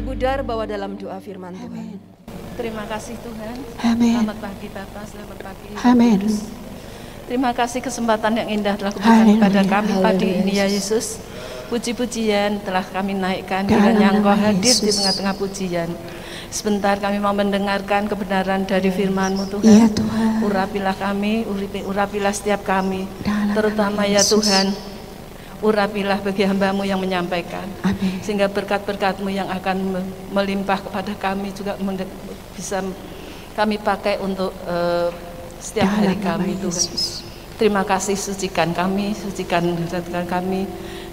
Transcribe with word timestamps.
Ibu 0.00 0.16
Dar 0.16 0.40
bawa 0.40 0.64
dalam 0.64 0.96
doa 0.96 1.20
firman 1.20 1.52
Tuhan. 1.52 2.00
Terima 2.56 2.88
kasih 2.88 3.20
Tuhan. 3.20 3.56
Amin. 3.84 4.16
Selamat 4.16 4.38
pagi 4.40 4.66
Bapak, 4.72 5.04
selamat 5.12 5.38
pagi. 5.44 5.66
Amin. 5.84 6.18
Terima 7.28 7.50
kasih 7.52 7.84
kesempatan 7.84 8.32
yang 8.40 8.48
indah 8.48 8.80
telah 8.80 8.96
kuberikan 8.96 9.28
kepada 9.36 9.60
kami 9.68 9.92
pagi 10.00 10.40
ini 10.40 10.56
ya 10.56 10.64
Yesus. 10.64 11.20
Puji-pujian 11.68 12.64
telah 12.64 12.82
kami 12.82 13.12
naikkan 13.12 13.68
kiranya 13.68 14.16
Engkau 14.16 14.32
hadir 14.34 14.72
di 14.72 14.88
Yesus. 14.88 15.04
tengah-tengah 15.04 15.34
pujian. 15.36 15.92
Sebentar 16.50 16.96
kami 16.98 17.20
mau 17.22 17.36
mendengarkan 17.36 18.08
kebenaran 18.08 18.64
dari 18.66 18.88
firman-Mu 18.90 19.52
Tuhan. 19.52 19.68
Iya, 19.68 19.86
Tuhan. 19.94 20.42
Urapilah 20.48 20.96
kami, 20.98 21.46
urapilah 21.86 22.34
setiap 22.34 22.64
kami. 22.66 23.06
Dalam 23.22 23.52
Terutama 23.54 24.08
ya 24.08 24.18
Yesus. 24.18 24.42
Tuhan, 24.42 24.66
urapilah 25.60 26.18
bagi 26.24 26.44
hambamu 26.44 26.84
yang 26.84 27.00
menyampaikan. 27.00 27.68
Amin. 27.84 28.20
Sehingga 28.24 28.48
berkat-berkat-Mu 28.48 29.28
yang 29.28 29.48
akan 29.48 29.76
me- 29.92 30.08
melimpah 30.32 30.80
kepada 30.80 31.12
kami 31.16 31.52
juga 31.52 31.76
bisa 32.56 32.80
kami 33.56 33.76
pakai 33.76 34.20
untuk 34.20 34.52
eh, 34.64 35.08
setiap 35.60 35.88
Dalam 35.88 36.00
hari 36.00 36.16
kami 36.20 36.52
Tuhan. 36.56 36.66
Yesus. 36.72 37.04
Terima 37.60 37.84
kasih 37.84 38.16
sucikan 38.16 38.72
kami, 38.72 39.12
sucikan 39.12 39.76
sucikan 39.84 40.24
kami. 40.24 40.64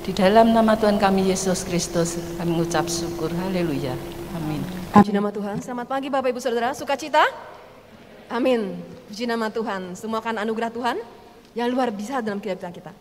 Di 0.08 0.16
dalam 0.16 0.55
nama 0.55 0.80
Tuhan 0.80 0.96
kami 0.96 1.27
Yesus 1.27 1.68
Kristus 1.68 2.16
kami 2.40 2.55
mengucap 2.55 2.88
syukur. 2.88 3.27
Haleluya. 3.36 3.91
Amin. 4.32 4.64
Puji 4.96 5.12
nama 5.12 5.27
Tuhan. 5.27 5.60
Selamat 5.60 5.91
pagi 5.91 6.08
Bapak 6.08 6.32
Ibu 6.32 6.40
Saudara. 6.40 6.72
Sukacita? 6.72 7.27
Amin. 8.32 8.80
Puji 9.12 9.27
nama 9.27 9.52
Tuhan. 9.52 10.00
Semua 10.00 10.24
kan 10.24 10.40
anugerah 10.40 10.72
Tuhan 10.72 10.96
yang 11.52 11.68
luar 11.68 11.91
biasa 11.91 12.24
dalam 12.24 12.40
kehidupan 12.40 12.72
kita. 12.72 12.96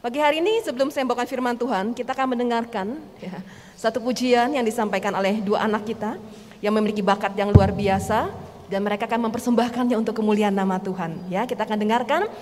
Pagi 0.00 0.16
hari 0.16 0.40
ini 0.40 0.64
sebelum 0.64 0.88
saya 0.88 1.04
membawakan 1.04 1.28
firman 1.28 1.60
Tuhan, 1.60 1.92
kita 1.92 2.16
akan 2.16 2.32
mendengarkan 2.32 2.96
ya, 3.20 3.36
satu 3.76 4.00
pujian 4.00 4.48
yang 4.48 4.64
disampaikan 4.64 5.12
oleh 5.12 5.44
dua 5.44 5.68
anak 5.68 5.84
kita 5.84 6.16
yang 6.64 6.72
memiliki 6.72 7.04
bakat 7.04 7.36
yang 7.36 7.52
luar 7.52 7.68
biasa 7.68 8.32
dan 8.72 8.80
mereka 8.80 9.04
akan 9.04 9.28
mempersembahkannya 9.28 10.00
untuk 10.00 10.16
kemuliaan 10.16 10.56
nama 10.56 10.80
Tuhan. 10.80 11.28
Ya, 11.28 11.44
kita 11.44 11.68
akan 11.68 11.76
dengarkan 11.76 12.32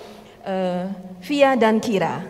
eh, 0.47 0.87
Via 1.19 1.59
dan 1.59 1.83
Kira. 1.83 2.23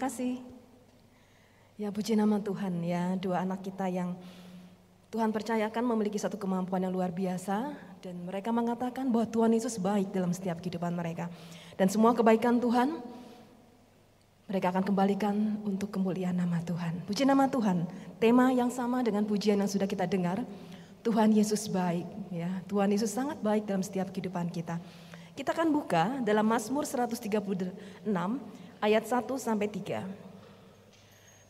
Kasih. 0.00 0.40
Ya 1.76 1.92
puji 1.92 2.16
nama 2.16 2.40
Tuhan 2.40 2.80
ya, 2.80 3.20
dua 3.20 3.44
anak 3.44 3.60
kita 3.60 3.88
yang 3.92 4.16
Tuhan 5.12 5.34
percayakan 5.34 5.84
memiliki 5.84 6.16
satu 6.16 6.40
kemampuan 6.40 6.86
yang 6.86 6.94
luar 6.94 7.12
biasa 7.12 7.76
dan 8.00 8.14
mereka 8.24 8.54
mengatakan 8.54 9.12
bahwa 9.12 9.26
Tuhan 9.28 9.52
Yesus 9.52 9.76
baik 9.76 10.14
dalam 10.14 10.32
setiap 10.32 10.62
kehidupan 10.64 10.94
mereka. 10.94 11.28
Dan 11.74 11.92
semua 11.92 12.16
kebaikan 12.16 12.62
Tuhan 12.62 13.02
mereka 14.50 14.74
akan 14.74 14.82
kembalikan 14.82 15.34
untuk 15.62 15.94
kemuliaan 15.94 16.34
nama 16.34 16.58
Tuhan. 16.62 17.06
Puji 17.06 17.22
nama 17.22 17.46
Tuhan. 17.46 17.86
Tema 18.18 18.50
yang 18.50 18.70
sama 18.70 19.02
dengan 19.02 19.22
pujian 19.22 19.58
yang 19.58 19.70
sudah 19.70 19.86
kita 19.86 20.10
dengar. 20.10 20.42
Tuhan 21.06 21.30
Yesus 21.32 21.70
baik 21.70 22.06
ya. 22.34 22.50
Tuhan 22.66 22.90
Yesus 22.90 23.14
sangat 23.14 23.38
baik 23.40 23.66
dalam 23.66 23.80
setiap 23.80 24.10
kehidupan 24.10 24.50
kita. 24.50 24.82
Kita 25.38 25.54
akan 25.54 25.70
buka 25.70 26.20
dalam 26.26 26.44
Mazmur 26.44 26.84
136 26.84 27.30
ayat 28.80 29.04
1 29.06 29.28
sampai 29.36 29.68
3. 29.68 30.02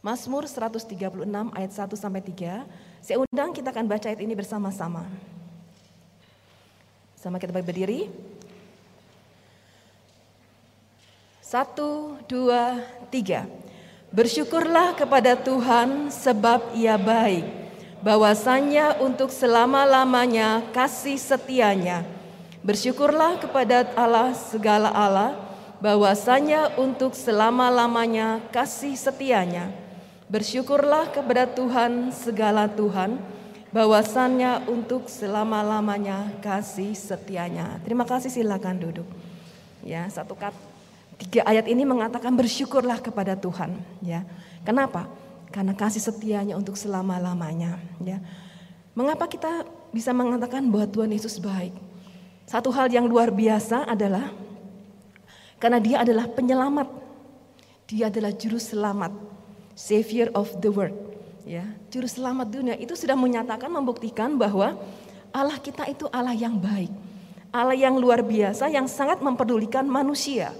Mazmur 0.02 0.44
136 0.44 0.96
ayat 1.54 1.72
1 1.72 1.96
sampai 1.96 2.22
3. 2.22 2.66
Saya 3.00 3.16
undang 3.22 3.54
kita 3.54 3.72
akan 3.72 3.86
baca 3.86 4.06
ayat 4.10 4.20
ini 4.20 4.34
bersama-sama. 4.36 5.06
Sama 7.16 7.40
kita 7.40 7.52
berdiri. 7.52 8.08
Satu, 11.50 12.14
dua, 12.30 12.78
tiga. 13.10 13.42
Bersyukurlah 14.14 14.94
kepada 14.94 15.34
Tuhan 15.34 16.08
sebab 16.14 16.78
ia 16.78 16.94
baik. 16.94 17.42
Bahwasanya 18.06 19.02
untuk 19.02 19.34
selama-lamanya 19.34 20.62
kasih 20.70 21.18
setianya. 21.18 22.06
Bersyukurlah 22.62 23.42
kepada 23.42 23.82
Allah 23.98 24.30
segala 24.32 24.94
Allah. 24.94 25.49
Bahwasanya 25.80 26.76
untuk 26.76 27.16
selama-lamanya 27.16 28.44
kasih 28.52 28.96
setianya. 28.96 29.72
Bersyukurlah 30.28 31.10
kepada 31.10 31.48
Tuhan 31.48 32.12
segala 32.12 32.68
Tuhan. 32.68 33.16
Bahwasannya 33.70 34.66
untuk 34.66 35.06
selama-lamanya 35.06 36.36
kasih 36.44 36.92
setianya. 36.92 37.80
Terima 37.86 38.02
kasih 38.04 38.28
silakan 38.28 38.76
duduk. 38.82 39.06
Ya, 39.80 40.04
satu 40.10 40.36
kata 40.36 40.70
tiga 41.20 41.44
ayat 41.44 41.68
ini 41.68 41.84
mengatakan 41.84 42.32
bersyukurlah 42.32 43.04
kepada 43.04 43.36
Tuhan 43.36 43.76
ya. 44.00 44.24
Kenapa? 44.64 45.04
Karena 45.52 45.76
kasih 45.76 46.00
setianya 46.00 46.56
untuk 46.56 46.80
selama-lamanya 46.80 47.76
ya. 48.00 48.16
Mengapa 48.96 49.28
kita 49.28 49.68
bisa 49.92 50.16
mengatakan 50.16 50.64
bahwa 50.72 50.88
Tuhan 50.88 51.12
Yesus 51.12 51.36
baik? 51.36 51.76
Satu 52.48 52.72
hal 52.74 52.90
yang 52.90 53.06
luar 53.06 53.30
biasa 53.30 53.86
adalah 53.86 54.32
karena 55.60 55.78
dia 55.78 56.02
adalah 56.02 56.26
penyelamat. 56.26 56.88
Dia 57.90 58.06
adalah 58.06 58.30
juru 58.32 58.56
selamat, 58.56 59.12
savior 59.74 60.30
of 60.32 60.48
the 60.62 60.70
world 60.70 61.10
ya. 61.50 61.66
Juru 61.90 62.06
selamat 62.06 62.46
dunia 62.46 62.74
itu 62.78 62.94
sudah 62.94 63.18
menyatakan 63.18 63.66
membuktikan 63.66 64.38
bahwa 64.38 64.78
Allah 65.34 65.58
kita 65.58 65.86
itu 65.90 66.06
Allah 66.14 66.34
yang 66.34 66.54
baik. 66.58 66.90
Allah 67.50 67.74
yang 67.74 67.98
luar 67.98 68.22
biasa 68.22 68.70
yang 68.70 68.86
sangat 68.86 69.18
mempedulikan 69.18 69.82
manusia 69.82 70.54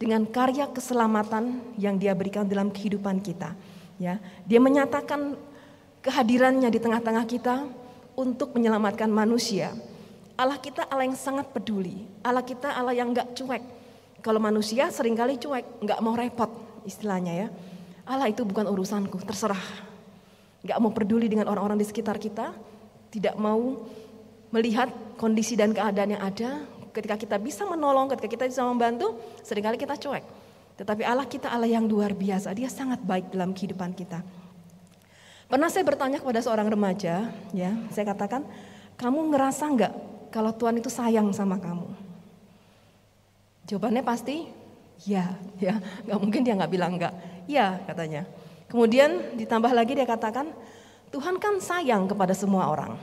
dengan 0.00 0.24
karya 0.24 0.64
keselamatan 0.64 1.60
yang 1.76 2.00
dia 2.00 2.16
berikan 2.16 2.48
dalam 2.48 2.72
kehidupan 2.72 3.20
kita. 3.20 3.52
Ya, 4.00 4.16
dia 4.48 4.56
menyatakan 4.56 5.36
kehadirannya 6.00 6.72
di 6.72 6.80
tengah-tengah 6.80 7.28
kita 7.28 7.68
untuk 8.16 8.56
menyelamatkan 8.56 9.12
manusia. 9.12 9.76
Allah 10.32 10.56
kita 10.56 10.88
Allah 10.88 11.04
yang 11.04 11.20
sangat 11.20 11.52
peduli. 11.52 12.08
Allah 12.24 12.40
kita 12.40 12.72
Allah 12.72 12.96
yang 12.96 13.12
nggak 13.12 13.36
cuek. 13.36 13.62
Kalau 14.22 14.38
manusia 14.38 14.86
sering 14.94 15.18
kali 15.18 15.34
cuek, 15.34 15.82
nggak 15.82 15.98
mau 15.98 16.14
repot 16.14 16.48
istilahnya 16.86 17.32
ya. 17.34 17.48
Allah 18.06 18.30
itu 18.30 18.46
bukan 18.46 18.70
urusanku, 18.70 19.18
terserah. 19.26 19.62
Nggak 20.62 20.78
mau 20.78 20.94
peduli 20.94 21.26
dengan 21.26 21.50
orang-orang 21.50 21.82
di 21.82 21.86
sekitar 21.86 22.22
kita, 22.22 22.54
tidak 23.10 23.34
mau 23.34 23.82
melihat 24.54 24.90
kondisi 25.18 25.58
dan 25.58 25.74
keadaan 25.74 26.14
yang 26.14 26.22
ada, 26.22 26.62
ketika 26.94 27.18
kita 27.18 27.36
bisa 27.42 27.66
menolong, 27.66 28.06
ketika 28.14 28.30
kita 28.30 28.44
bisa 28.46 28.62
membantu, 28.62 29.18
sering 29.42 29.66
kali 29.66 29.74
kita 29.74 29.98
cuek. 29.98 30.22
Tetapi 30.78 31.02
Allah 31.02 31.26
kita 31.26 31.50
Allah 31.50 31.66
yang 31.68 31.90
luar 31.90 32.14
biasa, 32.14 32.54
dia 32.54 32.70
sangat 32.70 33.02
baik 33.02 33.34
dalam 33.34 33.50
kehidupan 33.50 33.90
kita. 33.96 34.22
Pernah 35.50 35.68
saya 35.68 35.84
bertanya 35.84 36.22
kepada 36.22 36.40
seorang 36.40 36.70
remaja, 36.70 37.28
ya, 37.52 37.70
saya 37.92 38.08
katakan, 38.08 38.46
kamu 38.96 39.34
ngerasa 39.34 39.64
nggak 39.68 39.92
kalau 40.32 40.54
Tuhan 40.56 40.80
itu 40.80 40.88
sayang 40.88 41.28
sama 41.34 41.60
kamu? 41.60 42.01
Jawabannya 43.66 44.02
pasti, 44.02 44.48
ya, 45.06 45.38
ya, 45.62 45.78
nggak 46.06 46.18
mungkin 46.18 46.40
dia 46.42 46.54
nggak 46.58 46.72
bilang 46.72 46.98
nggak, 46.98 47.14
ya 47.46 47.78
katanya. 47.86 48.26
Kemudian 48.66 49.36
ditambah 49.36 49.70
lagi 49.70 49.92
dia 49.92 50.08
katakan, 50.08 50.48
Tuhan 51.12 51.36
kan 51.36 51.60
sayang 51.60 52.08
kepada 52.08 52.32
semua 52.32 52.72
orang. 52.72 52.96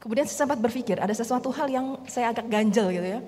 Kemudian 0.00 0.26
saya 0.26 0.48
sempat 0.48 0.58
berpikir 0.58 0.98
ada 0.98 1.12
sesuatu 1.14 1.52
hal 1.54 1.68
yang 1.70 1.86
saya 2.10 2.34
agak 2.34 2.48
ganjel 2.48 2.90
gitu 2.90 3.06
ya. 3.06 3.20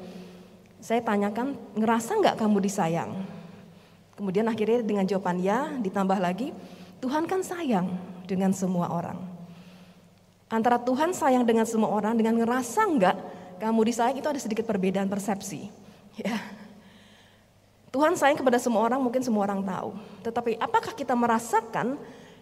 Saya 0.81 1.00
tanyakan, 1.05 1.55
ngerasa 1.76 2.19
nggak 2.19 2.37
kamu 2.40 2.58
disayang? 2.64 3.12
Kemudian 4.17 4.49
akhirnya 4.49 4.82
dengan 4.82 5.05
jawaban 5.06 5.38
ya, 5.38 5.70
ditambah 5.79 6.19
lagi, 6.19 6.50
Tuhan 6.99 7.29
kan 7.29 7.44
sayang 7.44 7.94
dengan 8.25 8.50
semua 8.56 8.90
orang. 8.90 9.20
Antara 10.49 10.81
Tuhan 10.81 11.12
sayang 11.12 11.44
dengan 11.44 11.69
semua 11.69 11.93
orang, 11.93 12.17
dengan 12.17 12.40
ngerasa 12.40 12.81
nggak 12.81 13.17
kamu 13.61 13.81
disayang 13.87 14.17
itu 14.19 14.29
ada 14.29 14.40
sedikit 14.40 14.64
perbedaan 14.67 15.06
persepsi. 15.06 15.84
Ya. 16.19 16.38
Tuhan 17.94 18.19
sayang 18.19 18.38
kepada 18.38 18.58
semua 18.58 18.82
orang, 18.82 18.99
mungkin 18.99 19.22
semua 19.22 19.46
orang 19.46 19.62
tahu. 19.62 19.94
Tetapi 20.26 20.58
apakah 20.58 20.90
kita 20.99 21.14
merasakan 21.14 21.94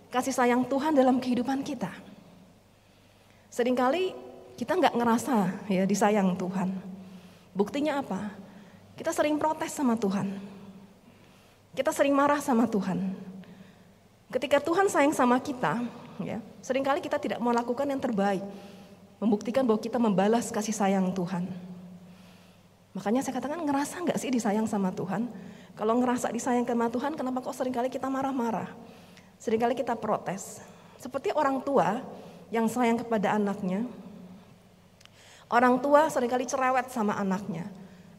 kasih 0.09 0.33
sayang 0.33 0.65
Tuhan 0.65 0.97
dalam 0.97 1.21
kehidupan 1.21 1.61
kita? 1.61 1.93
Seringkali 3.53 4.17
kita 4.57 4.81
nggak 4.81 4.97
ngerasa 4.97 5.69
ya 5.69 5.85
disayang 5.85 6.33
Tuhan. 6.41 6.73
Buktinya 7.53 8.01
apa? 8.01 8.33
Kita 8.97 9.13
sering 9.13 9.37
protes 9.37 9.77
sama 9.77 9.93
Tuhan. 9.97 10.41
Kita 11.77 11.93
sering 11.93 12.17
marah 12.17 12.41
sama 12.41 12.65
Tuhan. 12.65 13.13
Ketika 14.33 14.57
Tuhan 14.57 14.89
sayang 14.89 15.13
sama 15.13 15.37
kita, 15.37 15.85
ya, 16.21 16.41
sering 16.65 16.81
kali 16.81 17.05
kita 17.05 17.21
tidak 17.21 17.37
mau 17.41 17.53
lakukan 17.53 17.85
yang 17.85 18.01
terbaik. 18.01 18.41
Membuktikan 19.21 19.69
bahwa 19.69 19.81
kita 19.81 20.01
membalas 20.01 20.49
kasih 20.49 20.73
sayang 20.73 21.13
Tuhan. 21.13 21.72
Makanya 22.93 23.25
saya 23.25 23.41
katakan 23.41 23.65
ngerasa 23.65 24.05
nggak 24.05 24.19
sih 24.21 24.29
disayang 24.29 24.69
sama 24.69 24.93
Tuhan? 24.93 25.29
Kalau 25.73 25.97
ngerasa 25.97 26.29
disayang 26.29 26.69
sama 26.69 26.93
Tuhan, 26.93 27.17
kenapa 27.17 27.41
kok 27.41 27.57
sering 27.57 27.73
kali 27.73 27.89
kita 27.89 28.13
marah-marah? 28.13 28.69
Seringkali 29.41 29.73
kita 29.73 29.97
protes. 29.97 30.61
Seperti 31.01 31.33
orang 31.33 31.65
tua 31.65 32.05
yang 32.53 32.69
sayang 32.69 33.01
kepada 33.01 33.35
anaknya. 33.35 33.89
Orang 35.49 35.81
tua 35.81 36.13
sering 36.13 36.29
kali 36.29 36.45
cerewet 36.45 36.93
sama 36.93 37.17
anaknya. 37.17 37.67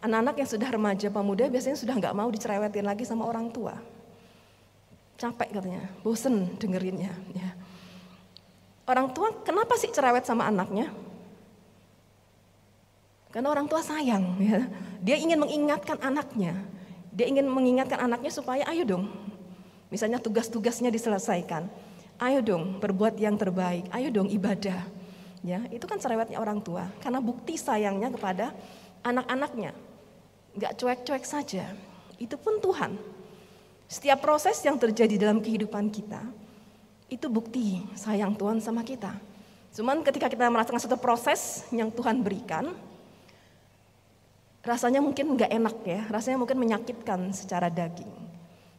Anak-anak 0.04 0.36
yang 0.36 0.50
sudah 0.50 0.68
remaja 0.68 1.08
pemuda 1.08 1.48
biasanya 1.48 1.78
sudah 1.80 1.96
nggak 1.96 2.12
mau 2.18 2.28
dicerewetin 2.28 2.84
lagi 2.84 3.08
sama 3.08 3.24
orang 3.24 3.48
tua. 3.54 3.78
Capek 5.16 5.54
katanya, 5.54 5.88
bosen 6.04 6.60
dengerinnya. 6.60 7.14
Ya. 7.32 7.56
Orang 8.84 9.16
tua 9.16 9.32
kenapa 9.48 9.80
sih 9.80 9.94
cerewet 9.94 10.28
sama 10.28 10.50
anaknya? 10.50 10.92
Karena 13.34 13.50
orang 13.50 13.66
tua 13.66 13.82
sayang. 13.82 14.38
Ya. 14.38 14.70
Dia 15.02 15.18
ingin 15.18 15.42
mengingatkan 15.42 15.98
anaknya. 16.00 16.54
Dia 17.10 17.26
ingin 17.26 17.50
mengingatkan 17.50 17.98
anaknya 17.98 18.30
supaya 18.30 18.64
ayo 18.70 18.86
dong. 18.86 19.10
Misalnya 19.90 20.22
tugas-tugasnya 20.22 20.94
diselesaikan 20.94 21.70
Ayo 22.22 22.46
dong 22.46 22.78
berbuat 22.78 23.18
yang 23.18 23.34
terbaik, 23.40 23.90
ayo 23.90 24.14
dong 24.14 24.30
ibadah. 24.30 24.86
Ya, 25.44 25.60
itu 25.74 25.84
kan 25.90 26.00
cerewetnya 26.00 26.40
orang 26.40 26.64
tua 26.64 26.88
karena 27.04 27.20
bukti 27.20 27.58
sayangnya 27.60 28.14
kepada 28.14 28.54
anak-anaknya. 29.04 29.76
Gak 30.56 30.78
cuek-cuek 30.78 31.26
saja. 31.26 31.74
Itu 32.22 32.38
pun 32.38 32.62
Tuhan. 32.62 32.96
Setiap 33.90 34.24
proses 34.24 34.62
yang 34.64 34.80
terjadi 34.80 35.20
dalam 35.20 35.44
kehidupan 35.44 35.90
kita 35.92 36.22
itu 37.12 37.28
bukti 37.28 37.84
sayang 37.98 38.38
Tuhan 38.38 38.64
sama 38.64 38.86
kita. 38.86 39.12
Cuman 39.74 40.06
ketika 40.06 40.30
kita 40.30 40.48
merasakan 40.48 40.80
satu 40.80 40.96
proses 40.96 41.66
yang 41.74 41.92
Tuhan 41.92 42.24
berikan, 42.24 42.72
rasanya 44.64 45.04
mungkin 45.04 45.36
nggak 45.36 45.52
enak 45.52 45.78
ya, 45.84 46.02
rasanya 46.08 46.40
mungkin 46.40 46.58
menyakitkan 46.58 47.36
secara 47.36 47.68
daging. 47.68 48.10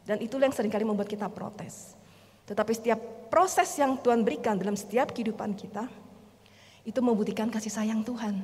Dan 0.04 0.20
itu 0.20 0.40
yang 0.40 0.52
sering 0.52 0.72
kali 0.72 0.84
membuat 0.84 1.08
kita 1.08 1.28
protes. 1.28 1.92
Tetapi 2.44 2.72
setiap 2.76 3.00
proses 3.32 3.68
yang 3.76 3.96
Tuhan 4.00 4.24
berikan 4.24 4.56
dalam 4.56 4.76
setiap 4.76 5.12
kehidupan 5.12 5.56
kita, 5.56 5.88
itu 6.84 7.00
membuktikan 7.00 7.48
kasih 7.48 7.72
sayang 7.72 8.04
Tuhan. 8.04 8.36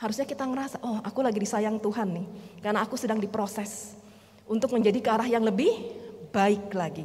Harusnya 0.00 0.24
kita 0.24 0.46
ngerasa, 0.46 0.80
oh 0.80 1.00
aku 1.04 1.20
lagi 1.20 1.36
disayang 1.36 1.76
Tuhan 1.76 2.08
nih, 2.12 2.26
karena 2.64 2.80
aku 2.80 2.96
sedang 2.96 3.20
diproses 3.20 3.92
untuk 4.48 4.72
menjadi 4.72 5.00
ke 5.04 5.10
arah 5.12 5.28
yang 5.28 5.44
lebih 5.44 5.68
baik 6.32 6.72
lagi. 6.72 7.04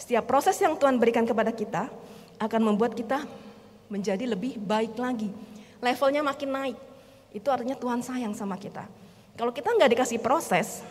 Setiap 0.00 0.24
proses 0.24 0.56
yang 0.56 0.80
Tuhan 0.80 0.96
berikan 0.96 1.28
kepada 1.28 1.52
kita 1.52 1.92
akan 2.40 2.60
membuat 2.64 2.96
kita 2.96 3.28
menjadi 3.92 4.24
lebih 4.24 4.56
baik 4.56 4.96
lagi. 4.96 5.28
Levelnya 5.84 6.24
makin 6.24 6.48
naik. 6.48 6.78
Itu 7.30 7.48
artinya 7.50 7.78
Tuhan 7.78 8.02
sayang 8.02 8.34
sama 8.34 8.58
kita. 8.58 8.86
Kalau 9.38 9.54
kita 9.54 9.72
nggak 9.72 9.90
dikasih 9.96 10.18
proses, 10.18 10.82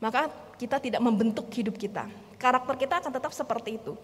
maka 0.00 0.28
kita 0.56 0.80
tidak 0.80 1.00
membentuk 1.00 1.46
hidup 1.52 1.76
kita. 1.76 2.08
Karakter 2.40 2.74
kita 2.76 2.94
akan 3.00 3.12
tetap 3.12 3.32
seperti 3.32 3.80
itu. 3.80 3.94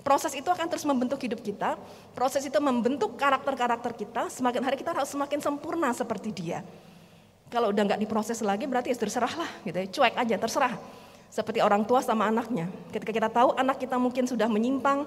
Proses 0.00 0.32
itu 0.32 0.48
akan 0.48 0.66
terus 0.68 0.84
membentuk 0.88 1.20
hidup 1.20 1.44
kita. 1.44 1.76
Proses 2.16 2.40
itu 2.40 2.56
membentuk 2.56 3.20
karakter-karakter 3.20 3.92
kita. 3.92 4.32
Semakin 4.32 4.64
hari 4.64 4.76
kita 4.80 4.96
harus 4.96 5.12
semakin 5.12 5.40
sempurna 5.44 5.92
seperti 5.92 6.32
dia. 6.32 6.64
Kalau 7.52 7.68
udah 7.74 7.82
nggak 7.84 8.00
diproses 8.00 8.40
lagi 8.40 8.64
berarti 8.64 8.94
ya 8.94 8.96
terserah 8.96 9.34
lah 9.36 9.50
gitu 9.66 9.76
ya. 9.76 9.86
Cuek 9.90 10.14
aja 10.16 10.36
terserah. 10.40 10.74
Seperti 11.28 11.60
orang 11.60 11.84
tua 11.84 12.00
sama 12.00 12.32
anaknya. 12.32 12.72
Ketika 12.90 13.12
kita 13.12 13.28
tahu 13.28 13.52
anak 13.54 13.76
kita 13.76 14.00
mungkin 14.00 14.24
sudah 14.24 14.48
menyimpang, 14.48 15.04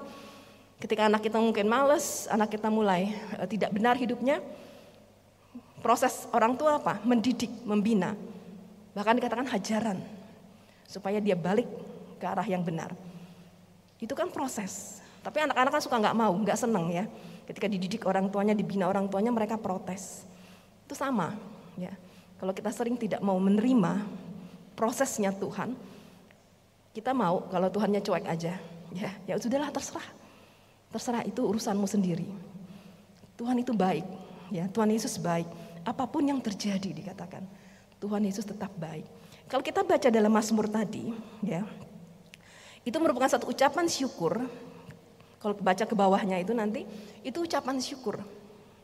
ketika 0.78 1.10
anak 1.10 1.26
kita 1.26 1.42
mungkin 1.42 1.66
males, 1.66 2.30
anak 2.30 2.54
kita 2.54 2.70
mulai 2.70 3.12
eh, 3.40 3.48
tidak 3.50 3.74
benar 3.74 3.98
hidupnya, 3.98 4.38
proses 5.84 6.24
orang 6.32 6.56
tua 6.56 6.80
apa? 6.80 7.04
Mendidik, 7.04 7.52
membina. 7.68 8.16
Bahkan 8.96 9.20
dikatakan 9.20 9.44
hajaran 9.52 10.00
supaya 10.88 11.20
dia 11.20 11.36
balik 11.36 11.68
ke 12.16 12.24
arah 12.24 12.48
yang 12.48 12.64
benar. 12.64 12.96
Itu 14.00 14.16
kan 14.16 14.32
proses. 14.32 15.04
Tapi 15.20 15.44
anak-anak 15.44 15.72
kan 15.76 15.82
suka 15.84 15.96
nggak 16.00 16.16
mau, 16.16 16.32
nggak 16.32 16.56
seneng 16.56 16.88
ya. 16.88 17.04
Ketika 17.44 17.68
dididik 17.68 18.08
orang 18.08 18.32
tuanya, 18.32 18.56
dibina 18.56 18.88
orang 18.88 19.04
tuanya, 19.12 19.28
mereka 19.28 19.60
protes. 19.60 20.24
Itu 20.88 20.96
sama. 20.96 21.36
Ya. 21.76 21.92
Kalau 22.40 22.56
kita 22.56 22.72
sering 22.72 22.96
tidak 22.96 23.20
mau 23.20 23.36
menerima 23.36 24.00
prosesnya 24.72 25.32
Tuhan, 25.36 25.76
kita 26.96 27.12
mau 27.12 27.44
kalau 27.52 27.68
Tuhannya 27.68 28.00
cuek 28.00 28.24
aja. 28.24 28.56
Ya, 28.94 29.10
ya 29.28 29.34
sudahlah 29.36 29.68
terserah. 29.68 30.06
Terserah 30.94 31.22
itu 31.26 31.42
urusanmu 31.42 31.84
sendiri. 31.90 32.28
Tuhan 33.34 33.58
itu 33.58 33.74
baik, 33.74 34.06
ya 34.54 34.70
Tuhan 34.70 34.94
Yesus 34.94 35.18
baik. 35.18 35.63
Apa 35.84 36.08
pun 36.08 36.24
yang 36.24 36.40
terjadi 36.40 36.90
dikatakan, 36.90 37.44
Tuhan 38.00 38.24
Yesus 38.24 38.48
tetap 38.48 38.72
baik. 38.80 39.04
Kalau 39.48 39.60
kita 39.60 39.84
baca 39.84 40.08
dalam 40.08 40.32
Mazmur 40.32 40.66
tadi, 40.72 41.12
ya 41.44 41.64
itu 42.84 42.96
merupakan 43.00 43.28
satu 43.28 43.48
ucapan 43.48 43.88
syukur. 43.88 44.44
Kalau 45.40 45.56
baca 45.60 45.84
ke 45.84 45.92
bawahnya 45.96 46.40
itu 46.40 46.52
nanti, 46.56 46.84
itu 47.24 47.44
ucapan 47.44 47.80
syukur. 47.80 48.20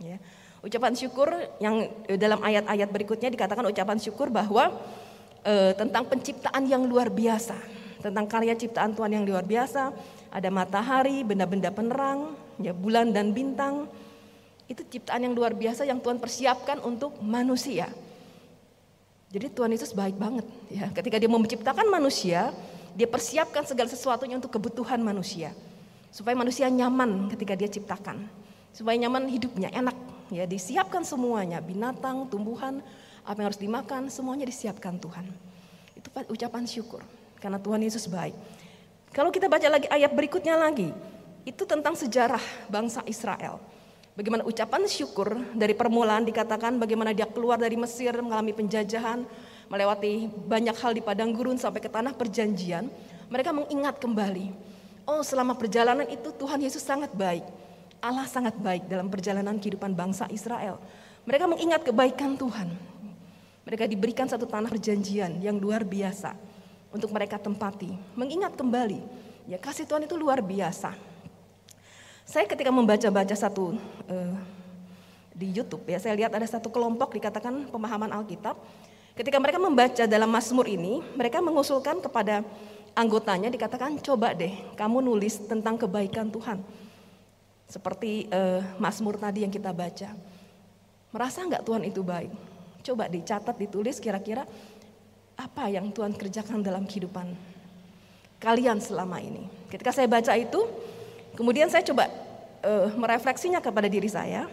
Ya. 0.01 0.21
Ucapan 0.61 0.93
syukur 0.93 1.33
yang 1.61 1.89
eh, 2.05 2.21
dalam 2.21 2.41
ayat-ayat 2.41 2.89
berikutnya 2.93 3.33
dikatakan 3.33 3.65
ucapan 3.65 3.97
syukur 3.97 4.29
bahwa 4.29 4.73
eh, 5.45 5.73
tentang 5.77 6.05
penciptaan 6.09 6.69
yang 6.69 6.85
luar 6.85 7.09
biasa, 7.09 7.57
tentang 8.05 8.29
karya 8.29 8.57
ciptaan 8.57 8.93
Tuhan 8.93 9.21
yang 9.21 9.25
luar 9.25 9.45
biasa, 9.45 9.93
ada 10.33 10.49
matahari, 10.53 11.25
benda-benda 11.25 11.73
penerang, 11.73 12.37
ya 12.61 12.73
bulan 12.77 13.13
dan 13.13 13.33
bintang. 13.33 13.89
Itu 14.71 14.87
ciptaan 14.87 15.27
yang 15.27 15.35
luar 15.35 15.51
biasa 15.51 15.83
yang 15.83 15.99
Tuhan 15.99 16.23
persiapkan 16.23 16.79
untuk 16.87 17.19
manusia. 17.19 17.91
Jadi 19.35 19.51
Tuhan 19.51 19.75
Yesus 19.75 19.91
baik 19.91 20.15
banget 20.15 20.47
ya. 20.71 20.87
Ketika 20.95 21.19
dia 21.19 21.27
menciptakan 21.27 21.91
manusia, 21.91 22.55
dia 22.95 23.11
persiapkan 23.11 23.67
segala 23.67 23.91
sesuatunya 23.91 24.39
untuk 24.39 24.55
kebutuhan 24.55 25.03
manusia. 25.03 25.51
Supaya 26.15 26.39
manusia 26.39 26.71
nyaman 26.71 27.27
ketika 27.35 27.59
dia 27.59 27.67
ciptakan. 27.67 28.31
Supaya 28.71 28.95
nyaman 28.95 29.27
hidupnya, 29.27 29.75
enak. 29.75 29.99
Ya, 30.31 30.47
disiapkan 30.47 31.03
semuanya, 31.03 31.59
binatang, 31.59 32.31
tumbuhan, 32.31 32.79
apa 33.27 33.35
yang 33.43 33.51
harus 33.51 33.59
dimakan, 33.59 34.07
semuanya 34.07 34.47
disiapkan 34.47 34.95
Tuhan. 35.03 35.27
Itu 35.99 36.15
ucapan 36.31 36.63
syukur 36.71 37.03
karena 37.43 37.59
Tuhan 37.59 37.83
Yesus 37.83 38.07
baik. 38.07 38.39
Kalau 39.11 39.35
kita 39.35 39.51
baca 39.51 39.67
lagi 39.67 39.91
ayat 39.91 40.15
berikutnya 40.15 40.55
lagi, 40.55 40.95
itu 41.43 41.67
tentang 41.67 41.99
sejarah 41.99 42.43
bangsa 42.71 43.03
Israel. 43.11 43.59
Bagaimana 44.19 44.43
ucapan 44.43 44.85
syukur 44.91 45.39
dari 45.55 45.71
permulaan 45.71 46.27
dikatakan 46.27 46.77
bagaimana 46.77 47.15
dia 47.15 47.31
keluar 47.31 47.57
dari 47.57 47.79
Mesir 47.79 48.11
mengalami 48.19 48.51
penjajahan, 48.51 49.23
melewati 49.71 50.27
banyak 50.51 50.77
hal 50.77 50.93
di 50.93 51.03
padang 51.03 51.31
gurun 51.31 51.55
sampai 51.55 51.79
ke 51.79 51.87
tanah 51.87 52.11
perjanjian. 52.13 52.91
Mereka 53.31 53.55
mengingat 53.55 54.03
kembali, 54.03 54.51
oh 55.07 55.23
selama 55.23 55.55
perjalanan 55.55 56.05
itu 56.11 56.35
Tuhan 56.35 56.59
Yesus 56.59 56.83
sangat 56.83 57.15
baik. 57.15 57.47
Allah 58.03 58.27
sangat 58.27 58.59
baik 58.59 58.91
dalam 58.91 59.07
perjalanan 59.07 59.55
kehidupan 59.61 59.95
bangsa 59.95 60.27
Israel. 60.35 60.83
Mereka 61.29 61.47
mengingat 61.47 61.87
kebaikan 61.87 62.35
Tuhan. 62.35 62.73
Mereka 63.63 63.87
diberikan 63.87 64.27
satu 64.27 64.49
tanah 64.49 64.73
perjanjian 64.73 65.39
yang 65.39 65.61
luar 65.61 65.87
biasa 65.87 66.35
untuk 66.91 67.15
mereka 67.15 67.39
tempati. 67.39 67.95
Mengingat 68.19 68.59
kembali, 68.59 68.99
ya 69.47 69.61
kasih 69.61 69.87
Tuhan 69.87 70.09
itu 70.09 70.19
luar 70.19 70.43
biasa. 70.43 70.97
Saya 72.25 72.47
ketika 72.47 72.71
membaca-baca 72.71 73.35
satu 73.35 73.77
uh, 74.09 74.35
di 75.35 75.51
YouTube 75.51 75.89
ya, 75.89 75.99
saya 75.99 76.15
lihat 76.17 76.33
ada 76.35 76.47
satu 76.47 76.69
kelompok 76.69 77.17
dikatakan 77.17 77.69
pemahaman 77.73 78.13
Alkitab. 78.13 78.57
Ketika 79.17 79.37
mereka 79.43 79.59
membaca 79.59 80.05
dalam 80.07 80.31
Mazmur 80.31 80.65
ini, 80.71 81.03
mereka 81.19 81.43
mengusulkan 81.43 82.01
kepada 82.01 82.41
anggotanya 82.95 83.51
dikatakan 83.51 83.99
coba 84.01 84.35
deh 84.35 84.55
kamu 84.75 85.03
nulis 85.05 85.41
tentang 85.45 85.77
kebaikan 85.77 86.31
Tuhan. 86.31 86.63
Seperti 87.71 88.27
uh, 88.35 88.63
Mazmur 88.83 89.15
tadi 89.15 89.47
yang 89.47 89.53
kita 89.53 89.71
baca. 89.71 90.11
Merasa 91.11 91.43
nggak 91.43 91.63
Tuhan 91.67 91.83
itu 91.87 92.03
baik? 92.03 92.31
Coba 92.87 93.11
dicatat, 93.11 93.55
ditulis 93.59 93.99
kira-kira 93.99 94.47
apa 95.35 95.73
yang 95.73 95.91
Tuhan 95.91 96.15
kerjakan 96.15 96.63
dalam 96.63 96.87
kehidupan 96.87 97.33
kalian 98.41 98.81
selama 98.81 99.21
ini. 99.21 99.47
Ketika 99.69 99.93
saya 99.93 100.09
baca 100.09 100.33
itu, 100.35 100.65
kemudian 101.41 101.73
saya 101.73 101.81
coba 101.81 102.13
uh, 102.61 102.93
merefleksinya 102.93 103.65
kepada 103.65 103.89
diri 103.89 104.13
saya. 104.13 104.45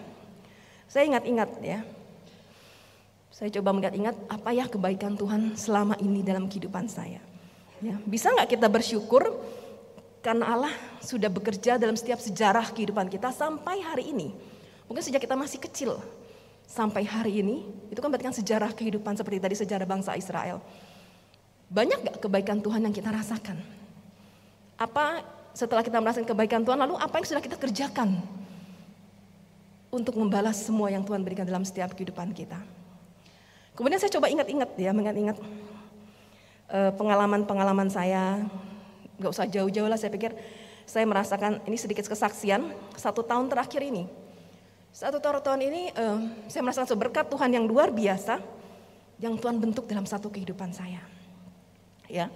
Saya 0.88 1.04
ingat-ingat 1.12 1.50
ya. 1.60 1.84
Saya 3.28 3.52
coba 3.60 3.76
mengingat-ingat 3.76 4.16
apa 4.32 4.50
ya 4.56 4.66
kebaikan 4.72 5.20
Tuhan 5.20 5.60
selama 5.60 6.00
ini 6.00 6.24
dalam 6.24 6.48
kehidupan 6.48 6.88
saya. 6.88 7.20
Ya, 7.84 8.00
bisa 8.08 8.34
nggak 8.34 8.58
kita 8.58 8.66
bersyukur 8.72 9.30
karena 10.26 10.50
Allah 10.58 10.74
sudah 11.06 11.30
bekerja 11.30 11.78
dalam 11.78 11.94
setiap 11.94 12.18
sejarah 12.18 12.74
kehidupan 12.74 13.12
kita 13.12 13.30
sampai 13.30 13.84
hari 13.86 14.10
ini. 14.10 14.34
Mungkin 14.90 15.04
sejak 15.06 15.22
kita 15.22 15.38
masih 15.38 15.62
kecil 15.62 16.02
sampai 16.66 17.06
hari 17.06 17.46
ini, 17.46 17.68
itu 17.94 18.00
kan 18.02 18.10
berarti 18.10 18.26
kan 18.26 18.36
sejarah 18.36 18.72
kehidupan 18.74 19.14
seperti 19.14 19.38
tadi 19.38 19.56
sejarah 19.60 19.86
bangsa 19.86 20.18
Israel. 20.18 20.64
Banyak 21.68 22.00
gak 22.10 22.18
kebaikan 22.24 22.64
Tuhan 22.64 22.82
yang 22.88 22.96
kita 22.96 23.12
rasakan? 23.12 23.60
Apa 24.80 25.22
setelah 25.58 25.82
kita 25.82 25.98
merasakan 25.98 26.30
kebaikan 26.30 26.62
Tuhan, 26.62 26.78
lalu 26.78 26.94
apa 27.02 27.18
yang 27.18 27.26
sudah 27.26 27.42
kita 27.42 27.58
kerjakan 27.58 28.22
untuk 29.90 30.14
membalas 30.22 30.62
semua 30.62 30.94
yang 30.94 31.02
Tuhan 31.02 31.26
berikan 31.26 31.50
dalam 31.50 31.66
setiap 31.66 31.98
kehidupan 31.98 32.30
kita? 32.38 32.62
Kemudian 33.74 33.98
saya 33.98 34.14
coba 34.14 34.30
ingat-ingat 34.30 34.70
ya, 34.78 34.94
mengingat-ingat 34.94 35.38
eh, 36.70 36.92
pengalaman-pengalaman 36.94 37.90
saya 37.90 38.46
nggak 39.18 39.34
usah 39.34 39.50
jauh-jauh 39.50 39.90
lah 39.90 39.98
saya 39.98 40.14
pikir 40.14 40.30
saya 40.86 41.10
merasakan 41.10 41.58
ini 41.66 41.74
sedikit 41.74 42.06
kesaksian 42.06 42.70
satu 42.94 43.26
tahun 43.26 43.50
terakhir 43.50 43.82
ini. 43.82 44.06
Satu 44.94 45.22
tahun 45.22 45.62
ini 45.62 45.94
uh, 45.94 46.18
saya 46.50 46.66
merasakan 46.66 46.90
seberkat 46.90 47.30
Tuhan 47.30 47.54
yang 47.54 47.70
luar 47.70 47.94
biasa 47.94 48.42
yang 49.22 49.38
Tuhan 49.38 49.62
bentuk 49.62 49.86
dalam 49.86 50.10
satu 50.10 50.32
kehidupan 50.32 50.74
saya. 50.74 51.04
Ya. 52.10 52.32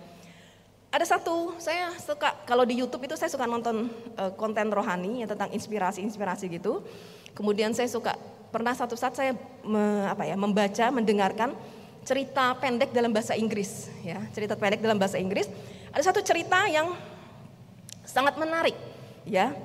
Ada 0.91 1.15
satu, 1.15 1.55
saya 1.55 1.95
suka 1.95 2.35
kalau 2.43 2.67
di 2.67 2.75
YouTube 2.75 3.07
itu 3.07 3.15
saya 3.15 3.31
suka 3.31 3.47
nonton 3.47 3.87
uh, 4.19 4.35
konten 4.35 4.67
rohani 4.75 5.23
yang 5.23 5.29
tentang 5.31 5.47
inspirasi-inspirasi 5.55 6.51
gitu. 6.51 6.83
Kemudian 7.31 7.71
saya 7.71 7.87
suka 7.87 8.19
pernah 8.51 8.75
satu 8.75 8.99
saat 8.99 9.15
saya 9.15 9.31
me, 9.63 10.03
apa 10.03 10.27
ya, 10.27 10.35
membaca, 10.35 10.91
mendengarkan 10.91 11.55
cerita 12.03 12.51
pendek 12.59 12.91
dalam 12.91 13.15
bahasa 13.15 13.39
Inggris, 13.39 13.87
ya, 14.03 14.19
cerita 14.35 14.59
pendek 14.59 14.83
dalam 14.83 14.99
bahasa 14.99 15.15
Inggris 15.15 15.47
ada 15.95 16.03
satu 16.03 16.19
cerita 16.19 16.67
yang 16.67 16.91
sangat 18.03 18.35
menarik, 18.35 18.75
ya. 19.23 19.55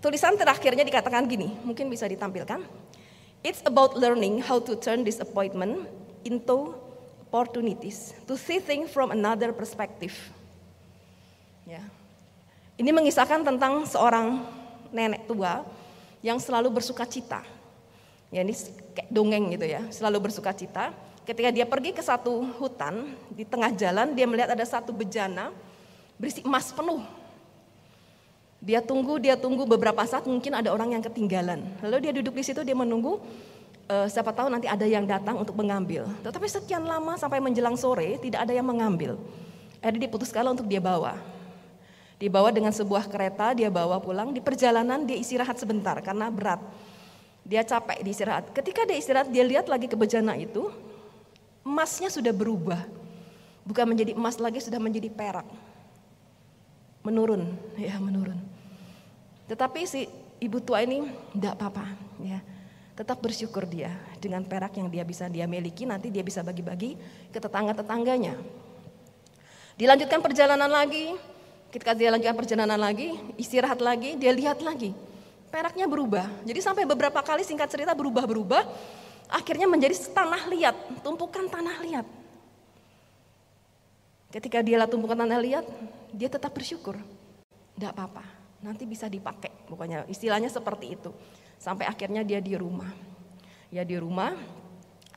Tulisan 0.00 0.36
terakhirnya 0.36 0.84
dikatakan 0.84 1.24
gini, 1.28 1.56
mungkin 1.64 1.88
bisa 1.88 2.04
ditampilkan. 2.04 2.64
It's 3.40 3.64
about 3.64 3.96
learning 3.96 4.44
how 4.44 4.60
to 4.60 4.76
turn 4.76 5.04
disappointment 5.04 5.88
into 6.24 6.76
opportunities 7.28 8.12
to 8.28 8.36
see 8.36 8.60
things 8.60 8.92
from 8.92 9.12
another 9.12 9.52
perspective. 9.52 10.12
Ya. 11.70 11.86
Ini 12.82 12.90
mengisahkan 12.90 13.46
tentang 13.46 13.86
seorang 13.86 14.42
nenek 14.90 15.22
tua 15.30 15.62
yang 16.18 16.42
selalu 16.42 16.82
bersuka 16.82 17.06
cita. 17.06 17.46
Ya 18.34 18.42
ini 18.42 18.58
kayak 18.90 19.06
dongeng 19.06 19.54
gitu 19.54 19.70
ya, 19.70 19.86
selalu 19.94 20.26
bersuka 20.26 20.50
cita. 20.50 20.90
Ketika 21.22 21.54
dia 21.54 21.62
pergi 21.62 21.94
ke 21.94 22.02
satu 22.02 22.42
hutan, 22.58 23.14
di 23.30 23.46
tengah 23.46 23.70
jalan 23.70 24.18
dia 24.18 24.26
melihat 24.26 24.50
ada 24.50 24.66
satu 24.66 24.90
bejana 24.90 25.54
berisi 26.18 26.42
emas 26.42 26.74
penuh. 26.74 27.06
Dia 28.58 28.82
tunggu, 28.82 29.22
dia 29.22 29.38
tunggu 29.38 29.62
beberapa 29.62 30.02
saat 30.02 30.26
mungkin 30.26 30.58
ada 30.58 30.74
orang 30.74 30.98
yang 30.98 31.02
ketinggalan. 31.06 31.62
Lalu 31.86 31.96
dia 32.02 32.12
duduk 32.18 32.34
di 32.34 32.42
situ, 32.42 32.66
dia 32.66 32.74
menunggu 32.74 33.22
uh, 33.86 34.10
siapa 34.10 34.34
tahu 34.34 34.50
nanti 34.50 34.66
ada 34.66 34.90
yang 34.90 35.06
datang 35.06 35.38
untuk 35.38 35.54
mengambil. 35.54 36.10
Tetapi 36.26 36.50
sekian 36.50 36.82
lama 36.82 37.14
sampai 37.14 37.38
menjelang 37.38 37.78
sore 37.78 38.18
tidak 38.18 38.42
ada 38.42 38.52
yang 38.58 38.66
mengambil. 38.66 39.14
Akhirnya 39.78 40.10
diputuskan 40.10 40.44
untuk 40.50 40.66
dia 40.66 40.82
bawa. 40.82 41.39
Dibawa 42.20 42.52
dengan 42.52 42.68
sebuah 42.68 43.08
kereta, 43.08 43.56
dia 43.56 43.72
bawa 43.72 43.96
pulang. 43.96 44.36
Di 44.36 44.44
perjalanan 44.44 45.08
dia 45.08 45.16
istirahat 45.16 45.56
sebentar 45.56 45.96
karena 46.04 46.28
berat. 46.28 46.60
Dia 47.48 47.64
capek 47.64 48.04
di 48.04 48.12
istirahat. 48.12 48.52
Ketika 48.52 48.84
dia 48.84 49.00
istirahat, 49.00 49.32
dia 49.32 49.40
lihat 49.40 49.72
lagi 49.72 49.88
ke 49.88 49.96
bejana 49.96 50.36
itu, 50.36 50.68
emasnya 51.64 52.12
sudah 52.12 52.36
berubah. 52.36 52.84
Bukan 53.64 53.88
menjadi 53.88 54.12
emas 54.12 54.36
lagi 54.36 54.60
sudah 54.60 54.76
menjadi 54.76 55.08
perak. 55.08 55.48
Menurun, 57.00 57.56
ya 57.80 57.96
menurun. 57.96 58.36
Tetapi 59.48 59.80
si 59.88 60.04
ibu 60.44 60.60
tua 60.60 60.84
ini 60.84 61.08
tidak 61.32 61.56
apa-apa, 61.56 61.88
ya. 62.20 62.44
Tetap 63.00 63.16
bersyukur 63.24 63.64
dia 63.64 63.96
dengan 64.20 64.44
perak 64.44 64.76
yang 64.76 64.92
dia 64.92 65.00
bisa 65.08 65.24
dia 65.24 65.48
miliki 65.48 65.88
nanti 65.88 66.12
dia 66.12 66.20
bisa 66.20 66.44
bagi-bagi 66.44 67.00
ke 67.32 67.40
tetangga-tetangganya. 67.40 68.36
Dilanjutkan 69.80 70.20
perjalanan 70.20 70.68
lagi, 70.68 71.16
ketika 71.70 71.94
dia 71.94 72.10
lanjutkan 72.10 72.36
perjalanan 72.36 72.78
lagi, 72.78 73.14
istirahat 73.38 73.78
lagi, 73.78 74.18
dia 74.18 74.34
lihat 74.34 74.58
lagi. 74.60 74.92
Peraknya 75.50 75.86
berubah. 75.90 76.26
Jadi 76.46 76.60
sampai 76.62 76.86
beberapa 76.86 77.18
kali 77.22 77.42
singkat 77.42 77.70
cerita 77.70 77.90
berubah-berubah, 77.94 78.62
akhirnya 79.30 79.66
menjadi 79.66 79.94
tanah 80.10 80.46
liat, 80.50 80.76
tumpukan 81.02 81.46
tanah 81.50 81.76
liat. 81.82 82.06
Ketika 84.30 84.62
dia 84.62 84.86
tumpukan 84.86 85.18
tanah 85.18 85.42
liat, 85.42 85.66
dia 86.14 86.30
tetap 86.30 86.54
bersyukur. 86.54 86.94
Tidak 87.74 87.90
apa-apa, 87.90 88.22
nanti 88.62 88.86
bisa 88.86 89.10
dipakai. 89.10 89.50
Pokoknya 89.66 90.06
istilahnya 90.06 90.46
seperti 90.46 90.94
itu. 90.94 91.10
Sampai 91.58 91.90
akhirnya 91.90 92.22
dia 92.22 92.38
di 92.38 92.54
rumah. 92.54 92.90
Ya 93.74 93.82
di 93.82 93.98
rumah, 93.98 94.34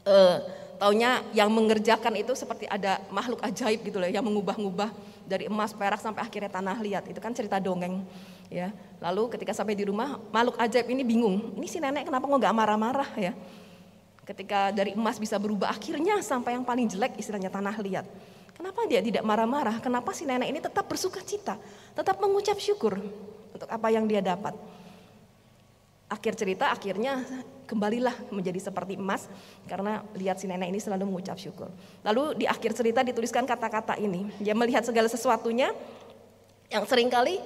eh, 0.05 0.37
taunya 0.81 1.21
yang 1.37 1.53
mengerjakan 1.53 2.17
itu 2.17 2.33
seperti 2.33 2.65
ada 2.65 3.01
makhluk 3.13 3.41
ajaib 3.45 3.85
gitu 3.85 4.01
loh, 4.01 4.09
yang 4.09 4.25
mengubah-ngubah 4.25 5.12
dari 5.23 5.47
emas 5.47 5.71
perak 5.71 5.99
sampai 5.99 6.21
akhirnya 6.23 6.51
tanah 6.51 6.77
liat. 6.79 7.03
Itu 7.09 7.19
kan 7.23 7.31
cerita 7.31 7.57
dongeng. 7.59 8.03
Ya, 8.51 8.69
lalu 9.01 9.33
ketika 9.33 9.55
sampai 9.55 9.73
di 9.73 9.87
rumah, 9.87 10.21
makhluk 10.29 10.59
ajaib 10.61 10.85
ini 10.91 11.01
bingung. 11.01 11.55
Ini 11.57 11.67
si 11.67 11.81
nenek 11.81 12.05
kenapa 12.05 12.25
nggak 12.29 12.53
marah-marah 12.53 13.11
ya? 13.17 13.33
Ketika 14.23 14.71
dari 14.71 14.95
emas 14.95 15.19
bisa 15.19 15.35
berubah 15.35 15.73
akhirnya 15.73 16.21
sampai 16.23 16.55
yang 16.55 16.63
paling 16.63 16.87
jelek 16.87 17.19
istilahnya 17.19 17.51
tanah 17.51 17.75
liat. 17.81 18.05
Kenapa 18.53 18.85
dia 18.85 19.01
tidak 19.01 19.25
marah-marah? 19.25 19.81
Kenapa 19.81 20.13
si 20.13 20.23
nenek 20.23 20.47
ini 20.47 20.59
tetap 20.61 20.85
bersuka 20.85 21.19
cita? 21.25 21.57
Tetap 21.97 22.21
mengucap 22.21 22.55
syukur 22.61 23.01
untuk 23.51 23.67
apa 23.67 23.87
yang 23.89 24.05
dia 24.05 24.21
dapat. 24.21 24.53
Akhir 26.13 26.37
cerita 26.37 26.69
akhirnya 26.69 27.25
kembalilah 27.65 28.13
menjadi 28.29 28.69
seperti 28.69 29.01
emas 29.01 29.25
karena 29.65 30.05
lihat 30.13 30.37
si 30.37 30.45
nenek 30.45 30.69
ini 30.69 30.77
selalu 30.77 31.09
mengucap 31.09 31.41
syukur. 31.41 31.73
Lalu 32.05 32.37
di 32.37 32.45
akhir 32.45 32.77
cerita 32.77 33.01
dituliskan 33.01 33.49
kata-kata 33.49 33.97
ini. 33.97 34.29
Dia 34.37 34.53
melihat 34.53 34.85
segala 34.85 35.09
sesuatunya 35.09 35.73
yang 36.69 36.85
sering 36.85 37.09
kali 37.09 37.41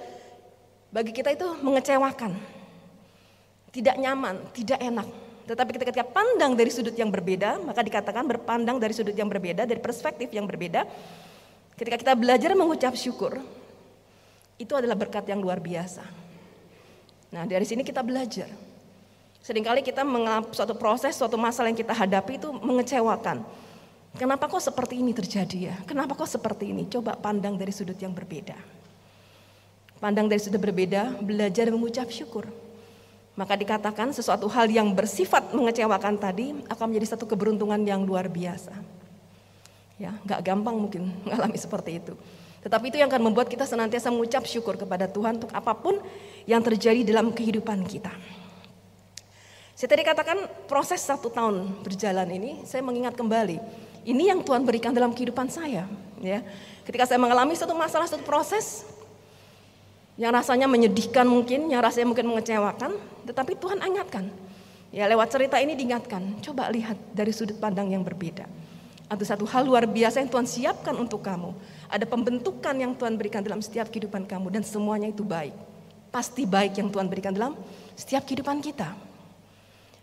bagi 0.92 1.16
kita 1.16 1.32
itu 1.32 1.48
mengecewakan. 1.64 2.36
Tidak 3.72 3.96
nyaman, 3.96 4.52
tidak 4.52 4.84
enak. 4.84 5.08
Tetapi 5.48 5.70
ketika 5.80 5.92
kita 5.96 6.08
pandang 6.12 6.60
dari 6.60 6.68
sudut 6.68 6.92
yang 6.92 7.08
berbeda, 7.08 7.64
maka 7.64 7.80
dikatakan 7.80 8.28
berpandang 8.28 8.84
dari 8.84 8.92
sudut 8.92 9.16
yang 9.16 9.32
berbeda, 9.32 9.64
dari 9.64 9.80
perspektif 9.80 10.28
yang 10.36 10.44
berbeda. 10.44 10.84
Ketika 11.80 11.96
kita 11.96 12.14
belajar 12.20 12.52
mengucap 12.52 12.92
syukur, 13.00 13.40
itu 14.60 14.74
adalah 14.76 15.00
berkat 15.00 15.24
yang 15.30 15.40
luar 15.40 15.64
biasa. 15.64 16.27
Nah, 17.32 17.44
dari 17.44 17.68
sini 17.68 17.84
kita 17.84 18.00
belajar. 18.04 18.48
Seringkali 19.44 19.80
kita 19.80 20.04
mengalami 20.04 20.52
suatu 20.52 20.76
proses, 20.76 21.16
suatu 21.16 21.40
masalah 21.40 21.72
yang 21.72 21.80
kita 21.80 21.96
hadapi 21.96 22.36
itu 22.36 22.52
mengecewakan. 22.52 23.48
Kenapa 24.18 24.50
kok 24.50 24.60
seperti 24.60 25.00
ini 25.00 25.14
terjadi 25.14 25.72
ya? 25.72 25.76
Kenapa 25.86 26.18
kok 26.18 26.28
seperti 26.28 26.74
ini? 26.74 26.90
Coba 26.90 27.16
pandang 27.16 27.56
dari 27.56 27.72
sudut 27.72 27.96
yang 27.96 28.12
berbeda. 28.12 28.58
Pandang 30.04 30.26
dari 30.28 30.42
sudut 30.42 30.60
berbeda, 30.60 31.22
belajar 31.22 31.70
mengucap 31.70 32.10
syukur. 32.10 32.50
Maka 33.38 33.54
dikatakan 33.54 34.10
sesuatu 34.18 34.50
hal 34.50 34.66
yang 34.74 34.90
bersifat 34.98 35.54
mengecewakan 35.54 36.18
tadi 36.18 36.58
akan 36.66 36.86
menjadi 36.90 37.14
satu 37.14 37.30
keberuntungan 37.30 37.78
yang 37.86 38.02
luar 38.02 38.26
biasa. 38.26 38.74
Ya, 40.02 40.18
nggak 40.26 40.42
gampang 40.42 40.76
mungkin 40.76 41.14
mengalami 41.26 41.58
seperti 41.58 42.02
itu. 42.02 42.18
Tetapi 42.66 42.90
itu 42.90 42.98
yang 42.98 43.10
akan 43.14 43.22
membuat 43.32 43.48
kita 43.48 43.70
senantiasa 43.70 44.10
mengucap 44.10 44.44
syukur 44.50 44.76
kepada 44.76 45.06
Tuhan 45.06 45.38
untuk 45.38 45.54
apa 45.54 45.78
pun 45.78 46.02
yang 46.48 46.64
terjadi 46.64 47.04
dalam 47.04 47.36
kehidupan 47.36 47.84
kita. 47.84 48.10
Saya 49.78 49.94
tadi 49.94 50.02
katakan 50.02 50.38
proses 50.66 51.04
satu 51.06 51.30
tahun 51.30 51.86
berjalan 51.86 52.26
ini, 52.34 52.66
saya 52.66 52.82
mengingat 52.82 53.14
kembali. 53.14 53.62
Ini 54.08 54.34
yang 54.34 54.42
Tuhan 54.42 54.66
berikan 54.66 54.90
dalam 54.90 55.14
kehidupan 55.14 55.52
saya. 55.54 55.86
Ya, 56.18 56.42
ketika 56.82 57.06
saya 57.06 57.22
mengalami 57.22 57.54
satu 57.54 57.78
masalah, 57.78 58.10
satu 58.10 58.26
proses 58.26 58.88
yang 60.18 60.34
rasanya 60.34 60.66
menyedihkan 60.66 61.30
mungkin, 61.30 61.70
yang 61.70 61.84
rasanya 61.84 62.10
mungkin 62.10 62.26
mengecewakan, 62.26 62.98
tetapi 63.30 63.54
Tuhan 63.54 63.78
ingatkan. 63.86 64.26
Ya 64.90 65.06
lewat 65.06 65.30
cerita 65.30 65.62
ini 65.62 65.78
diingatkan, 65.78 66.42
coba 66.42 66.74
lihat 66.74 66.98
dari 67.14 67.30
sudut 67.30 67.62
pandang 67.62 67.94
yang 67.94 68.02
berbeda. 68.02 68.50
Ada 69.14 69.36
satu 69.36 69.46
hal 69.46 69.62
luar 69.68 69.86
biasa 69.86 70.26
yang 70.26 70.32
Tuhan 70.32 70.48
siapkan 70.50 70.96
untuk 70.98 71.22
kamu. 71.22 71.54
Ada 71.86 72.10
pembentukan 72.10 72.74
yang 72.74 72.98
Tuhan 72.98 73.14
berikan 73.14 73.46
dalam 73.46 73.62
setiap 73.62 73.94
kehidupan 73.94 74.26
kamu 74.26 74.50
dan 74.50 74.66
semuanya 74.66 75.12
itu 75.12 75.22
baik. 75.22 75.54
Pasti 76.10 76.48
baik 76.48 76.80
yang 76.80 76.90
Tuhan 76.92 77.08
berikan 77.12 77.36
dalam 77.36 77.58
setiap 77.98 78.24
kehidupan 78.24 78.64
kita. 78.64 78.94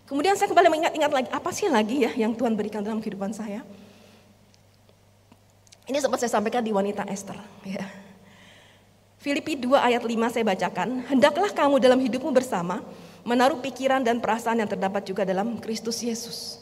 Kemudian 0.04 0.36
saya 0.36 0.52
kembali 0.52 0.68
mengingat-ingat 0.68 1.12
lagi, 1.12 1.28
apa 1.32 1.50
sih 1.50 1.66
lagi 1.72 2.04
ya 2.04 2.12
yang 2.12 2.36
Tuhan 2.36 2.52
berikan 2.52 2.84
dalam 2.84 3.00
kehidupan 3.00 3.32
saya? 3.32 3.64
Ini 5.84 6.00
sempat 6.00 6.20
saya 6.20 6.32
sampaikan 6.36 6.60
di 6.60 6.72
wanita 6.72 7.04
Esther. 7.08 7.36
Ya. 7.64 7.88
Filipi 9.20 9.56
2 9.56 9.72
ayat 9.80 10.04
5 10.04 10.32
saya 10.36 10.44
bacakan, 10.44 11.08
hendaklah 11.08 11.48
kamu 11.48 11.80
dalam 11.80 11.96
hidupmu 11.96 12.28
bersama 12.28 12.84
menaruh 13.24 13.56
pikiran 13.64 14.04
dan 14.04 14.20
perasaan 14.20 14.60
yang 14.60 14.68
terdapat 14.68 15.00
juga 15.08 15.24
dalam 15.24 15.56
Kristus 15.56 16.04
Yesus. 16.04 16.60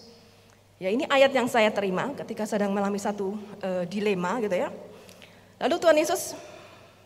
Ya 0.79 0.91
ini 0.91 1.07
ayat 1.11 1.35
yang 1.35 1.51
saya 1.51 1.71
terima 1.75 2.15
ketika 2.15 2.47
sedang 2.47 2.71
mengalami 2.71 2.99
satu 3.03 3.35
uh, 3.63 3.83
dilema 3.87 4.39
gitu 4.43 4.55
ya. 4.55 4.71
Lalu 5.59 5.75
Tuhan 5.79 5.97
Yesus 5.99 6.35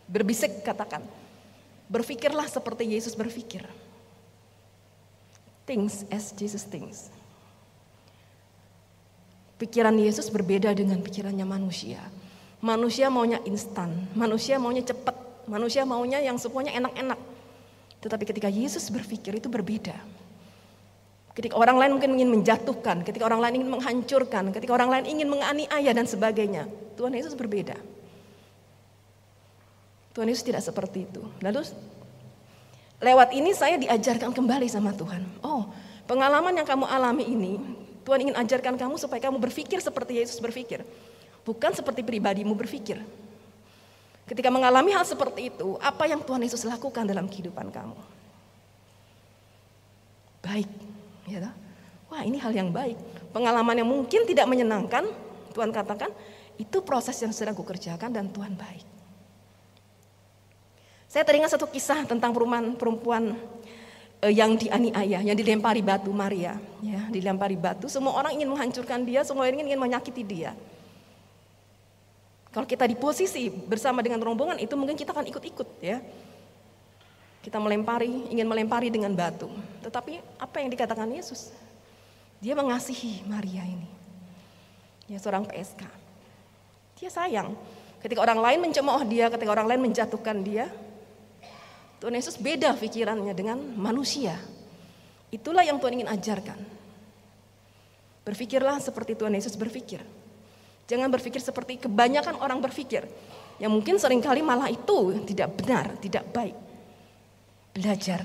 berbisik 0.08 0.64
katakan, 0.64 1.04
berpikirlah 1.86 2.46
seperti 2.50 2.86
Yesus 2.86 3.14
berpikir. 3.14 3.62
Things 5.66 6.06
as 6.10 6.30
Jesus 6.34 6.62
thinks. 6.62 7.10
Pikiran 9.56 9.96
Yesus 9.96 10.28
berbeda 10.28 10.70
dengan 10.76 11.00
pikirannya 11.00 11.42
manusia. 11.48 11.98
Manusia 12.60 13.08
maunya 13.08 13.40
instan, 13.48 13.92
manusia 14.12 14.60
maunya 14.60 14.84
cepat, 14.84 15.16
manusia 15.48 15.82
maunya 15.88 16.20
yang 16.20 16.36
semuanya 16.36 16.76
enak-enak. 16.76 17.18
Tetapi 18.04 18.24
ketika 18.28 18.48
Yesus 18.52 18.86
berpikir 18.92 19.40
itu 19.40 19.48
berbeda. 19.48 19.96
Ketika 21.36 21.56
orang 21.56 21.76
lain 21.76 21.90
mungkin 22.00 22.16
ingin 22.16 22.30
menjatuhkan, 22.32 23.04
ketika 23.04 23.28
orang 23.28 23.44
lain 23.44 23.60
ingin 23.60 23.70
menghancurkan, 23.76 24.56
ketika 24.56 24.72
orang 24.72 24.88
lain 24.88 25.04
ingin 25.04 25.28
menganiaya 25.28 25.92
dan 25.92 26.08
sebagainya. 26.08 26.64
Tuhan 26.96 27.12
Yesus 27.12 27.36
berbeda. 27.36 27.76
Tuhan 30.16 30.32
Yesus 30.32 30.48
tidak 30.48 30.64
seperti 30.64 31.04
itu. 31.04 31.20
Lalu 31.44 31.60
lewat 33.04 33.36
ini 33.36 33.52
saya 33.52 33.76
diajarkan 33.76 34.32
kembali 34.32 34.64
sama 34.64 34.96
Tuhan. 34.96 35.20
Oh, 35.44 35.68
pengalaman 36.08 36.56
yang 36.56 36.64
kamu 36.64 36.88
alami 36.88 37.28
ini, 37.28 37.60
Tuhan 38.00 38.24
ingin 38.24 38.36
ajarkan 38.40 38.80
kamu 38.80 38.96
supaya 38.96 39.20
kamu 39.28 39.36
berpikir 39.36 39.76
seperti 39.84 40.16
Yesus 40.24 40.40
berpikir. 40.40 40.80
Bukan 41.44 41.76
seperti 41.76 42.00
pribadimu 42.00 42.56
berpikir. 42.56 42.96
Ketika 44.24 44.48
mengalami 44.48 44.96
hal 44.96 45.04
seperti 45.04 45.52
itu, 45.52 45.76
apa 45.84 46.08
yang 46.08 46.24
Tuhan 46.24 46.40
Yesus 46.40 46.64
lakukan 46.64 47.04
dalam 47.04 47.28
kehidupan 47.28 47.68
kamu? 47.68 48.00
Baik, 50.40 50.68
ya 51.28 51.44
toh? 51.44 51.54
Wah, 52.08 52.24
ini 52.24 52.40
hal 52.40 52.56
yang 52.56 52.72
baik. 52.72 52.96
Pengalaman 53.36 53.84
yang 53.84 53.86
mungkin 53.92 54.24
tidak 54.24 54.48
menyenangkan, 54.48 55.12
Tuhan 55.52 55.68
katakan, 55.76 56.08
itu 56.56 56.80
proses 56.80 57.20
yang 57.20 57.36
sedang 57.36 57.52
kukerjakan 57.52 58.08
dan 58.16 58.32
Tuhan 58.32 58.56
baik. 58.56 58.95
Saya 61.06 61.22
teringat 61.22 61.54
satu 61.54 61.70
kisah 61.70 62.02
tentang 62.02 62.34
perumahan 62.34 62.74
perempuan 62.74 63.38
eh, 64.20 64.34
yang 64.34 64.58
dianiaya, 64.58 65.22
yang 65.22 65.36
dilempari 65.38 65.80
batu 65.80 66.10
Maria, 66.10 66.58
ya, 66.82 67.06
dilempari 67.08 67.54
batu. 67.54 67.86
Semua 67.86 68.18
orang 68.18 68.34
ingin 68.34 68.50
menghancurkan 68.50 69.06
dia, 69.06 69.22
semua 69.22 69.46
orang 69.46 69.62
ingin 69.62 69.78
menyakiti 69.78 70.26
dia. 70.26 70.52
Kalau 72.50 72.64
kita 72.64 72.88
di 72.88 72.96
posisi 72.96 73.52
bersama 73.52 74.00
dengan 74.00 74.16
rombongan 74.16 74.56
itu 74.56 74.72
mungkin 74.80 74.96
kita 74.96 75.12
akan 75.12 75.28
ikut-ikut 75.28 75.68
ya. 75.84 76.00
Kita 77.44 77.62
melempari, 77.62 78.32
ingin 78.32 78.48
melempari 78.48 78.88
dengan 78.90 79.12
batu. 79.14 79.46
Tetapi 79.84 80.40
apa 80.40 80.56
yang 80.58 80.72
dikatakan 80.72 81.06
Yesus? 81.12 81.52
Dia 82.40 82.56
mengasihi 82.56 83.22
Maria 83.28 83.62
ini. 83.62 83.86
Ya 85.06 85.20
seorang 85.20 85.46
PSK. 85.46 85.84
Dia 86.96 87.10
sayang. 87.12 87.54
Ketika 88.00 88.24
orang 88.24 88.40
lain 88.40 88.58
mencemooh 88.66 89.04
dia, 89.04 89.28
ketika 89.28 89.52
orang 89.52 89.68
lain 89.68 89.80
menjatuhkan 89.86 90.40
dia, 90.40 90.66
Tuhan 92.06 92.22
Yesus 92.22 92.38
beda 92.38 92.70
pikirannya 92.78 93.34
dengan 93.34 93.58
manusia. 93.74 94.38
Itulah 95.34 95.66
yang 95.66 95.82
Tuhan 95.82 95.98
ingin 95.98 96.06
ajarkan. 96.06 96.54
Berpikirlah 98.22 98.78
seperti 98.78 99.18
Tuhan 99.18 99.34
Yesus 99.34 99.58
berpikir. 99.58 100.06
Jangan 100.86 101.10
berpikir 101.10 101.42
seperti 101.42 101.82
kebanyakan 101.82 102.38
orang 102.38 102.62
berpikir. 102.62 103.02
Yang 103.58 103.72
mungkin 103.74 103.98
sering 103.98 104.22
kali 104.22 104.38
malah 104.38 104.70
itu 104.70 105.18
tidak 105.26 105.58
benar, 105.58 105.98
tidak 105.98 106.30
baik. 106.30 106.54
Belajar. 107.74 108.22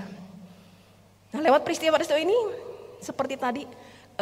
Nah 1.34 1.42
lewat 1.42 1.66
peristiwa-peristiwa 1.66 2.22
ini 2.22 2.38
seperti 3.02 3.34
tadi 3.34 3.66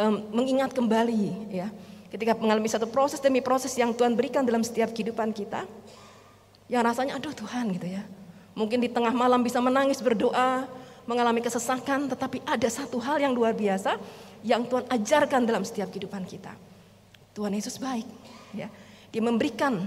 um, 0.00 0.40
mengingat 0.40 0.72
kembali 0.72 1.52
ya 1.52 1.68
Ketika 2.08 2.32
mengalami 2.32 2.72
satu 2.72 2.88
proses 2.88 3.20
demi 3.20 3.44
proses 3.44 3.76
yang 3.76 3.92
Tuhan 3.92 4.16
berikan 4.16 4.40
dalam 4.40 4.64
setiap 4.64 4.88
kehidupan 4.96 5.36
kita, 5.36 5.68
yang 6.72 6.80
rasanya 6.80 7.20
aduh 7.20 7.36
Tuhan 7.36 7.76
gitu 7.76 7.92
ya. 7.92 8.08
Mungkin 8.60 8.76
di 8.76 8.92
tengah 8.92 9.16
malam 9.16 9.40
bisa 9.40 9.56
menangis 9.56 10.04
berdoa, 10.04 10.68
mengalami 11.08 11.40
kesesakan, 11.40 12.12
tetapi 12.12 12.44
ada 12.44 12.68
satu 12.68 13.00
hal 13.00 13.16
yang 13.16 13.32
luar 13.32 13.56
biasa 13.56 13.96
yang 14.44 14.68
Tuhan 14.68 14.84
ajarkan 14.84 15.48
dalam 15.48 15.64
setiap 15.64 15.88
kehidupan 15.88 16.28
kita. 16.28 16.52
Tuhan 17.32 17.56
Yesus 17.56 17.80
baik, 17.80 18.04
ya. 18.52 18.68
Dia 19.08 19.22
memberikan 19.24 19.80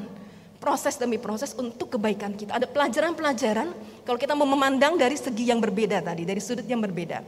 proses 0.57 0.97
demi 0.97 1.21
proses 1.21 1.53
untuk 1.53 1.93
kebaikan 1.93 2.33
kita. 2.33 2.57
Ada 2.57 2.65
pelajaran-pelajaran 2.65 3.69
kalau 4.01 4.17
kita 4.17 4.33
mau 4.33 4.49
memandang 4.49 4.97
dari 4.97 5.21
segi 5.21 5.53
yang 5.53 5.61
berbeda 5.61 6.01
tadi, 6.01 6.25
dari 6.25 6.41
sudut 6.41 6.65
yang 6.65 6.81
berbeda. 6.81 7.21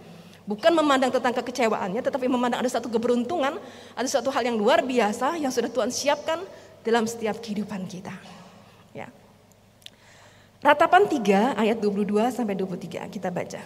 Bukan 0.49 0.73
memandang 0.73 1.13
tentang 1.13 1.34
kekecewaannya, 1.45 2.01
tetapi 2.01 2.25
memandang 2.25 2.65
ada 2.65 2.71
satu 2.73 2.89
keberuntungan, 2.89 3.62
ada 3.93 4.10
satu 4.10 4.34
hal 4.34 4.49
yang 4.49 4.58
luar 4.58 4.81
biasa 4.81 5.38
yang 5.38 5.53
sudah 5.53 5.69
Tuhan 5.69 5.93
siapkan 5.93 6.41
dalam 6.81 7.05
setiap 7.05 7.38
kehidupan 7.38 7.86
kita. 7.86 8.13
Ya. 8.97 9.13
Ratapan 10.65 11.06
3 11.06 11.62
ayat 11.62 11.78
22 11.78 12.34
sampai 12.34 12.58
23 12.58 13.06
kita 13.13 13.30
baca. 13.30 13.62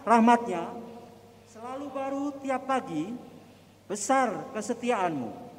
rahmatnya 0.00 0.72
selalu 1.46 1.86
baru 1.92 2.24
tiap 2.40 2.64
pagi, 2.64 3.14
besar 3.86 4.48
kesetiaanmu. 4.56 5.49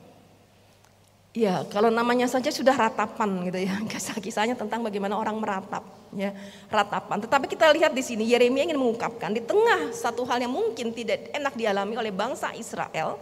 Ya, 1.31 1.63
kalau 1.71 1.87
namanya 1.87 2.27
saja 2.27 2.51
sudah 2.51 2.75
ratapan 2.75 3.47
gitu 3.47 3.63
ya. 3.63 3.79
Kisah-kisahnya 3.91 4.59
tentang 4.59 4.83
bagaimana 4.83 5.15
orang 5.15 5.39
meratap, 5.39 5.79
ya, 6.11 6.35
ratapan. 6.67 7.23
Tetapi 7.23 7.47
kita 7.47 7.71
lihat 7.71 7.95
di 7.95 8.03
sini 8.03 8.27
Yeremia 8.27 8.67
ingin 8.67 8.75
mengungkapkan 8.75 9.31
di 9.31 9.39
tengah 9.39 9.95
satu 9.95 10.27
hal 10.27 10.43
yang 10.43 10.51
mungkin 10.51 10.91
tidak 10.91 11.31
enak 11.31 11.55
dialami 11.55 11.95
oleh 11.95 12.11
bangsa 12.11 12.51
Israel, 12.51 13.15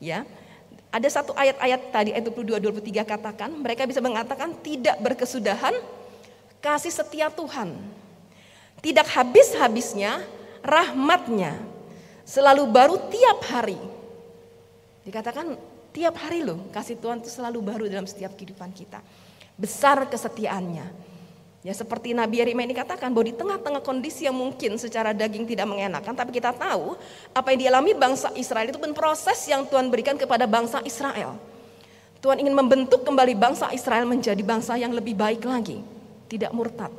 ya. 0.00 0.24
Ada 0.90 1.20
satu 1.20 1.36
ayat-ayat 1.36 1.80
tadi 1.92 2.10
ayat 2.16 2.24
22 2.26 2.64
23 2.64 3.04
katakan, 3.04 3.52
mereka 3.52 3.84
bisa 3.84 4.00
mengatakan 4.00 4.56
tidak 4.64 4.96
berkesudahan 5.04 5.76
kasih 6.64 6.90
setia 6.90 7.28
Tuhan. 7.28 7.76
Tidak 8.80 9.04
habis-habisnya 9.04 10.24
rahmatnya 10.64 11.60
selalu 12.24 12.64
baru 12.72 12.96
tiap 13.12 13.44
hari. 13.52 13.76
Dikatakan 15.04 15.60
tiap 15.90 16.18
hari 16.18 16.46
loh 16.46 16.66
kasih 16.70 16.98
Tuhan 16.98 17.22
itu 17.22 17.30
selalu 17.30 17.58
baru 17.62 17.84
dalam 17.86 18.06
setiap 18.06 18.34
kehidupan 18.34 18.70
kita. 18.74 19.02
Besar 19.58 20.08
kesetiaannya. 20.08 21.10
Ya 21.60 21.76
seperti 21.76 22.16
Nabi 22.16 22.40
Yeremia 22.40 22.64
ini 22.64 22.72
katakan 22.72 23.12
bahwa 23.12 23.28
di 23.28 23.36
tengah-tengah 23.36 23.84
kondisi 23.84 24.24
yang 24.24 24.32
mungkin 24.32 24.80
secara 24.80 25.12
daging 25.12 25.44
tidak 25.44 25.68
mengenakan, 25.68 26.16
tapi 26.16 26.32
kita 26.32 26.56
tahu 26.56 26.96
apa 27.36 27.52
yang 27.52 27.68
dialami 27.68 27.92
bangsa 27.92 28.32
Israel 28.32 28.72
itu 28.72 28.80
pun 28.80 28.96
proses 28.96 29.36
yang 29.44 29.68
Tuhan 29.68 29.92
berikan 29.92 30.16
kepada 30.16 30.48
bangsa 30.48 30.80
Israel. 30.88 31.36
Tuhan 32.24 32.40
ingin 32.40 32.56
membentuk 32.56 33.04
kembali 33.04 33.36
bangsa 33.36 33.68
Israel 33.76 34.08
menjadi 34.08 34.40
bangsa 34.40 34.80
yang 34.80 34.96
lebih 34.96 35.12
baik 35.12 35.44
lagi, 35.44 35.84
tidak 36.32 36.48
murtad. 36.56 36.92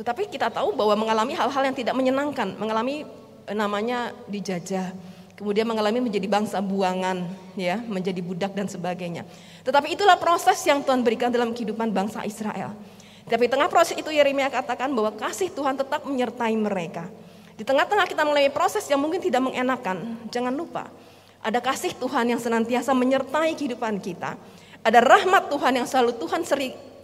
Tetapi 0.00 0.32
kita 0.32 0.48
tahu 0.48 0.72
bahwa 0.72 0.96
mengalami 1.04 1.36
hal-hal 1.36 1.60
yang 1.60 1.76
tidak 1.76 1.92
menyenangkan, 1.92 2.56
mengalami 2.56 3.04
eh, 3.44 3.56
namanya 3.56 4.16
dijajah, 4.32 4.96
kemudian 5.40 5.64
mengalami 5.64 6.04
menjadi 6.04 6.28
bangsa 6.28 6.60
buangan, 6.60 7.24
ya, 7.56 7.80
menjadi 7.80 8.20
budak 8.20 8.52
dan 8.52 8.68
sebagainya. 8.68 9.24
Tetapi 9.64 9.96
itulah 9.96 10.20
proses 10.20 10.60
yang 10.68 10.84
Tuhan 10.84 11.00
berikan 11.00 11.32
dalam 11.32 11.56
kehidupan 11.56 11.88
bangsa 11.88 12.20
Israel. 12.28 12.76
Tapi 13.24 13.48
tengah 13.48 13.72
proses 13.72 13.96
itu 13.96 14.12
Yeremia 14.12 14.52
katakan 14.52 14.92
bahwa 14.92 15.16
kasih 15.16 15.48
Tuhan 15.48 15.80
tetap 15.80 16.04
menyertai 16.04 16.52
mereka. 16.60 17.08
Di 17.56 17.64
tengah-tengah 17.64 18.04
kita 18.04 18.20
melalui 18.28 18.52
proses 18.52 18.84
yang 18.92 19.00
mungkin 19.00 19.20
tidak 19.24 19.40
mengenakan, 19.40 20.20
jangan 20.28 20.52
lupa 20.52 20.92
ada 21.40 21.56
kasih 21.56 21.96
Tuhan 21.96 22.36
yang 22.36 22.40
senantiasa 22.40 22.92
menyertai 22.92 23.56
kehidupan 23.56 23.96
kita. 23.96 24.36
Ada 24.84 25.00
rahmat 25.00 25.48
Tuhan 25.48 25.72
yang 25.72 25.88
selalu 25.88 26.16
Tuhan 26.20 26.44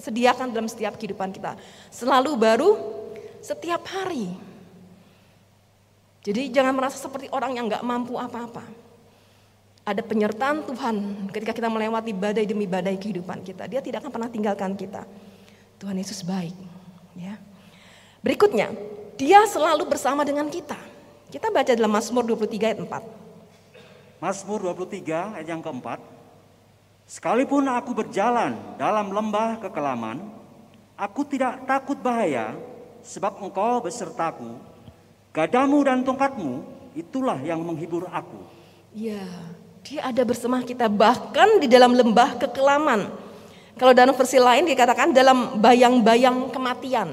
sediakan 0.01 0.53
dalam 0.53 0.69
setiap 0.69 0.97
kehidupan 1.01 1.33
kita. 1.33 1.57
Selalu 1.89 2.37
baru 2.37 2.71
setiap 3.41 3.85
hari. 3.89 4.33
Jadi 6.27 6.51
jangan 6.51 6.75
merasa 6.75 6.99
seperti 6.99 7.31
orang 7.31 7.55
yang 7.55 7.71
nggak 7.71 7.87
mampu 7.87 8.19
apa-apa. 8.19 8.67
Ada 9.87 10.03
penyertaan 10.03 10.67
Tuhan 10.67 11.31
ketika 11.31 11.55
kita 11.55 11.71
melewati 11.71 12.11
badai 12.11 12.43
demi 12.43 12.67
badai 12.67 12.99
kehidupan 12.99 13.47
kita. 13.47 13.71
Dia 13.71 13.79
tidak 13.79 14.03
akan 14.03 14.11
pernah 14.11 14.27
tinggalkan 14.27 14.75
kita. 14.75 15.07
Tuhan 15.79 15.95
Yesus 15.95 16.27
baik. 16.27 16.51
Ya. 17.15 17.39
Berikutnya, 18.27 18.75
dia 19.15 19.47
selalu 19.47 19.87
bersama 19.87 20.27
dengan 20.27 20.51
kita. 20.51 20.75
Kita 21.31 21.47
baca 21.55 21.71
dalam 21.71 21.95
Mazmur 21.95 22.27
23 22.27 22.75
ayat 22.75 22.81
4. 22.83 24.19
Mazmur 24.19 24.59
23 24.75 25.39
ayat 25.39 25.47
yang 25.47 25.63
keempat. 25.63 26.03
Sekalipun 27.07 27.71
aku 27.71 27.95
berjalan 27.95 28.59
dalam 28.75 29.15
lembah 29.15 29.63
kekelaman, 29.63 30.27
aku 30.99 31.23
tidak 31.23 31.63
takut 31.63 31.95
bahaya, 32.03 32.59
sebab 33.07 33.39
engkau 33.39 33.79
besertaku. 33.79 34.59
Gadamu 35.37 35.85
dan 35.85 36.01
tongkatmu, 36.01 36.65
itulah 36.97 37.37
yang 37.45 37.61
menghibur 37.61 38.09
aku. 38.09 38.41
Ya, 38.97 39.21
dia 39.85 40.01
ada 40.09 40.25
bersama 40.25 40.65
kita 40.65 40.89
bahkan 40.89 41.61
di 41.61 41.69
dalam 41.69 41.93
lembah 41.93 42.41
kekelaman. 42.41 43.13
Kalau 43.77 43.93
dalam 43.93 44.17
versi 44.17 44.41
lain 44.41 44.65
dikatakan 44.65 45.13
dalam 45.13 45.61
bayang-bayang 45.61 46.49
kematian. 46.49 47.13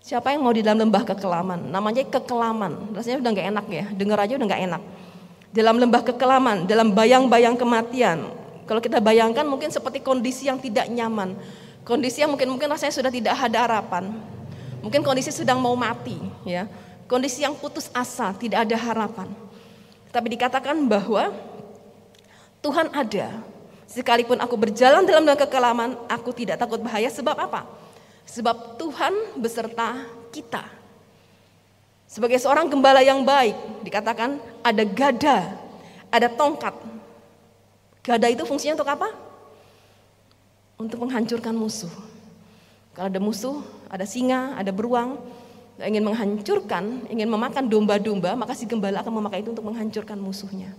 Siapa 0.00 0.32
yang 0.32 0.40
mau 0.40 0.56
di 0.56 0.64
dalam 0.64 0.88
lembah 0.88 1.04
kekelaman? 1.04 1.68
Namanya 1.68 2.08
kekelaman. 2.08 2.96
Rasanya 2.96 3.20
udah 3.20 3.30
nggak 3.36 3.48
enak 3.52 3.66
ya. 3.68 3.84
Dengar 3.92 4.18
aja 4.24 4.32
udah 4.40 4.48
nggak 4.48 4.62
enak. 4.64 4.82
Dalam 5.52 5.76
lembah 5.76 6.00
kekelaman, 6.00 6.64
dalam 6.64 6.96
bayang-bayang 6.96 7.60
kematian. 7.60 8.24
Kalau 8.64 8.80
kita 8.80 9.04
bayangkan 9.04 9.44
mungkin 9.44 9.68
seperti 9.68 10.00
kondisi 10.00 10.48
yang 10.48 10.56
tidak 10.56 10.88
nyaman. 10.88 11.36
Kondisi 11.84 12.24
yang 12.24 12.32
mungkin 12.32 12.56
mungkin 12.56 12.72
rasanya 12.72 12.96
sudah 12.96 13.12
tidak 13.12 13.36
ada 13.36 13.68
harapan. 13.68 14.16
Mungkin 14.84 15.00
kondisi 15.00 15.32
sedang 15.32 15.58
mau 15.64 15.72
mati, 15.72 16.20
ya. 16.44 16.68
Kondisi 17.08 17.40
yang 17.40 17.56
putus 17.56 17.88
asa, 17.96 18.36
tidak 18.36 18.68
ada 18.68 18.76
harapan. 18.76 19.32
Tapi 20.12 20.36
dikatakan 20.36 20.76
bahwa 20.84 21.32
Tuhan 22.60 22.92
ada 22.92 23.44
Sekalipun 23.94 24.42
aku 24.42 24.58
berjalan 24.58 25.06
dalam 25.06 25.22
kekelaman, 25.22 25.94
aku 26.10 26.34
tidak 26.34 26.58
takut 26.58 26.82
bahaya. 26.82 27.06
Sebab 27.06 27.38
apa? 27.38 27.62
Sebab 28.26 28.74
Tuhan 28.74 29.38
beserta 29.38 30.02
kita. 30.34 30.66
Sebagai 32.10 32.42
seorang 32.42 32.66
gembala 32.66 33.06
yang 33.06 33.22
baik, 33.22 33.54
dikatakan 33.86 34.42
ada 34.66 34.82
gada, 34.82 35.38
ada 36.10 36.26
tongkat. 36.26 36.74
Gada 38.02 38.26
itu 38.26 38.42
fungsinya 38.42 38.82
untuk 38.82 38.90
apa? 38.90 39.14
Untuk 40.74 40.98
menghancurkan 40.98 41.54
musuh. 41.54 41.94
Kalau 42.98 43.06
ada 43.06 43.20
musuh, 43.22 43.62
ada 43.94 44.02
singa, 44.02 44.58
ada 44.58 44.74
beruang, 44.74 45.22
ingin 45.78 46.02
menghancurkan, 46.02 47.06
ingin 47.06 47.30
memakan 47.30 47.70
domba-domba, 47.70 48.34
maka 48.34 48.58
si 48.58 48.66
gembala 48.66 49.06
akan 49.06 49.22
memakai 49.22 49.46
itu 49.46 49.54
untuk 49.54 49.70
menghancurkan 49.70 50.18
musuhnya. 50.18 50.74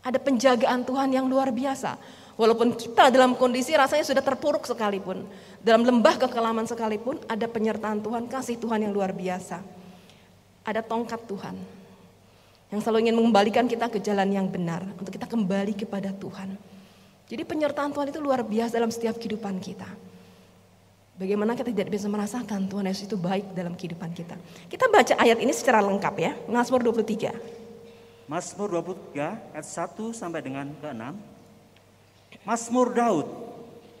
Ada 0.00 0.16
penjagaan 0.16 0.80
Tuhan 0.88 1.12
yang 1.12 1.28
luar 1.28 1.52
biasa. 1.52 2.00
Walaupun 2.40 2.72
kita 2.72 3.12
dalam 3.12 3.36
kondisi 3.36 3.76
rasanya 3.76 4.08
sudah 4.08 4.24
terpuruk 4.24 4.64
sekalipun, 4.64 5.28
dalam 5.60 5.84
lembah 5.84 6.16
kekelaman 6.16 6.64
sekalipun, 6.64 7.20
ada 7.28 7.44
penyertaan 7.44 8.00
Tuhan, 8.00 8.24
kasih 8.32 8.56
Tuhan 8.56 8.88
yang 8.88 8.96
luar 8.96 9.12
biasa. 9.12 9.60
Ada 10.64 10.80
tongkat 10.80 11.20
Tuhan 11.28 11.56
yang 12.72 12.80
selalu 12.80 13.04
ingin 13.04 13.16
mengembalikan 13.20 13.68
kita 13.68 13.92
ke 13.92 14.00
jalan 14.00 14.32
yang 14.32 14.48
benar, 14.48 14.80
untuk 14.96 15.12
kita 15.12 15.28
kembali 15.28 15.76
kepada 15.76 16.16
Tuhan. 16.16 16.56
Jadi 17.28 17.42
penyertaan 17.44 17.92
Tuhan 17.92 18.08
itu 18.08 18.18
luar 18.22 18.40
biasa 18.40 18.80
dalam 18.80 18.88
setiap 18.88 19.20
kehidupan 19.20 19.60
kita. 19.60 20.09
Bagaimana 21.20 21.52
kita 21.52 21.68
tidak 21.68 21.92
bisa 21.92 22.08
merasakan 22.08 22.64
Tuhan 22.64 22.88
Yesus 22.88 23.04
itu 23.04 23.20
baik 23.20 23.52
dalam 23.52 23.76
kehidupan 23.76 24.08
kita. 24.16 24.40
Kita 24.72 24.88
baca 24.88 25.20
ayat 25.20 25.36
ini 25.36 25.52
secara 25.52 25.84
lengkap 25.84 26.14
ya, 26.16 26.32
Mazmur 26.48 26.80
23. 26.80 27.36
Mazmur 28.24 28.80
23 28.80 29.52
ayat 29.52 29.68
1 29.68 30.16
sampai 30.16 30.40
dengan 30.40 30.72
ke-6. 30.80 31.12
Mazmur 32.40 32.96
Daud, 32.96 33.28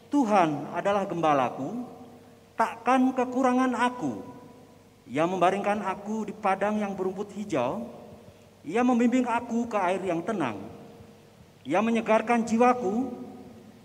Tuhan 0.08 0.72
adalah 0.72 1.04
gembalaku, 1.04 1.84
takkan 2.56 3.12
kekurangan 3.12 3.76
aku. 3.76 4.24
Ia 5.04 5.28
membaringkan 5.28 5.84
aku 5.84 6.24
di 6.24 6.32
padang 6.32 6.80
yang 6.80 6.96
berumput 6.96 7.36
hijau, 7.36 7.84
ia 8.64 8.80
membimbing 8.80 9.28
aku 9.28 9.68
ke 9.68 9.76
air 9.76 10.00
yang 10.08 10.24
tenang. 10.24 10.56
Ia 11.68 11.84
menyegarkan 11.84 12.48
jiwaku, 12.48 13.12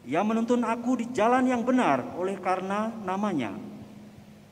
ia 0.06 0.22
menuntun 0.22 0.62
aku 0.62 1.02
di 1.02 1.06
jalan 1.10 1.50
yang 1.50 1.66
benar 1.66 2.14
oleh 2.14 2.38
karena 2.38 2.94
namanya. 3.02 3.58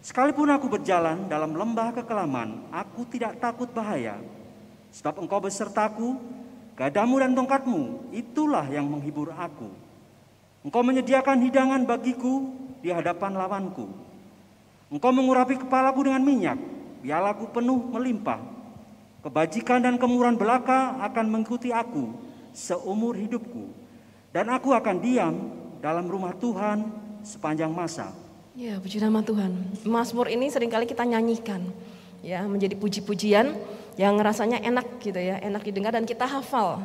Sekalipun 0.03 0.49
aku 0.49 0.67
berjalan 0.67 1.29
dalam 1.29 1.55
lembah 1.55 1.93
kekelaman, 1.95 2.73
aku 2.73 3.05
tidak 3.07 3.39
takut 3.39 3.69
bahaya. 3.71 4.19
Sebab 4.91 5.21
engkau 5.21 5.39
besertaku, 5.39 6.19
gadamu 6.75 7.21
dan 7.21 7.31
tongkatmu, 7.37 8.11
itulah 8.11 8.67
yang 8.67 8.89
menghibur 8.89 9.31
aku. 9.31 9.71
Engkau 10.65 10.83
menyediakan 10.83 11.39
hidangan 11.47 11.81
bagiku 11.87 12.49
di 12.83 12.91
hadapan 12.91 13.37
lawanku. 13.37 13.87
Engkau 14.91 15.11
mengurapi 15.15 15.55
kepalaku 15.61 16.09
dengan 16.09 16.25
minyak, 16.25 16.59
pialaku 17.05 17.47
penuh 17.53 17.79
melimpah. 17.93 18.41
Kebajikan 19.23 19.79
dan 19.85 19.95
kemurahan 19.95 20.35
belaka 20.35 20.99
akan 20.99 21.25
mengikuti 21.31 21.71
aku 21.71 22.11
seumur 22.51 23.15
hidupku. 23.15 23.82
Dan 24.33 24.49
aku 24.49 24.73
akan 24.73 24.97
diam 24.97 25.35
dalam 25.77 26.09
rumah 26.09 26.33
Tuhan 26.33 26.89
sepanjang 27.21 27.69
masa. 27.69 28.09
Ya, 28.57 28.81
puji 28.81 28.97
nama 28.97 29.21
Tuhan. 29.21 29.53
Mazmur 29.85 30.25
ini 30.25 30.49
sering 30.49 30.73
kali 30.73 30.89
kita 30.89 31.05
nyanyikan, 31.05 31.61
ya, 32.25 32.41
menjadi 32.49 32.73
puji-pujian 32.73 33.53
yang 33.93 34.17
rasanya 34.17 34.57
enak 34.57 34.97
gitu 35.05 35.21
ya, 35.21 35.37
enak 35.37 35.61
didengar 35.61 35.93
dan 35.93 36.09
kita 36.09 36.25
hafal. 36.25 36.81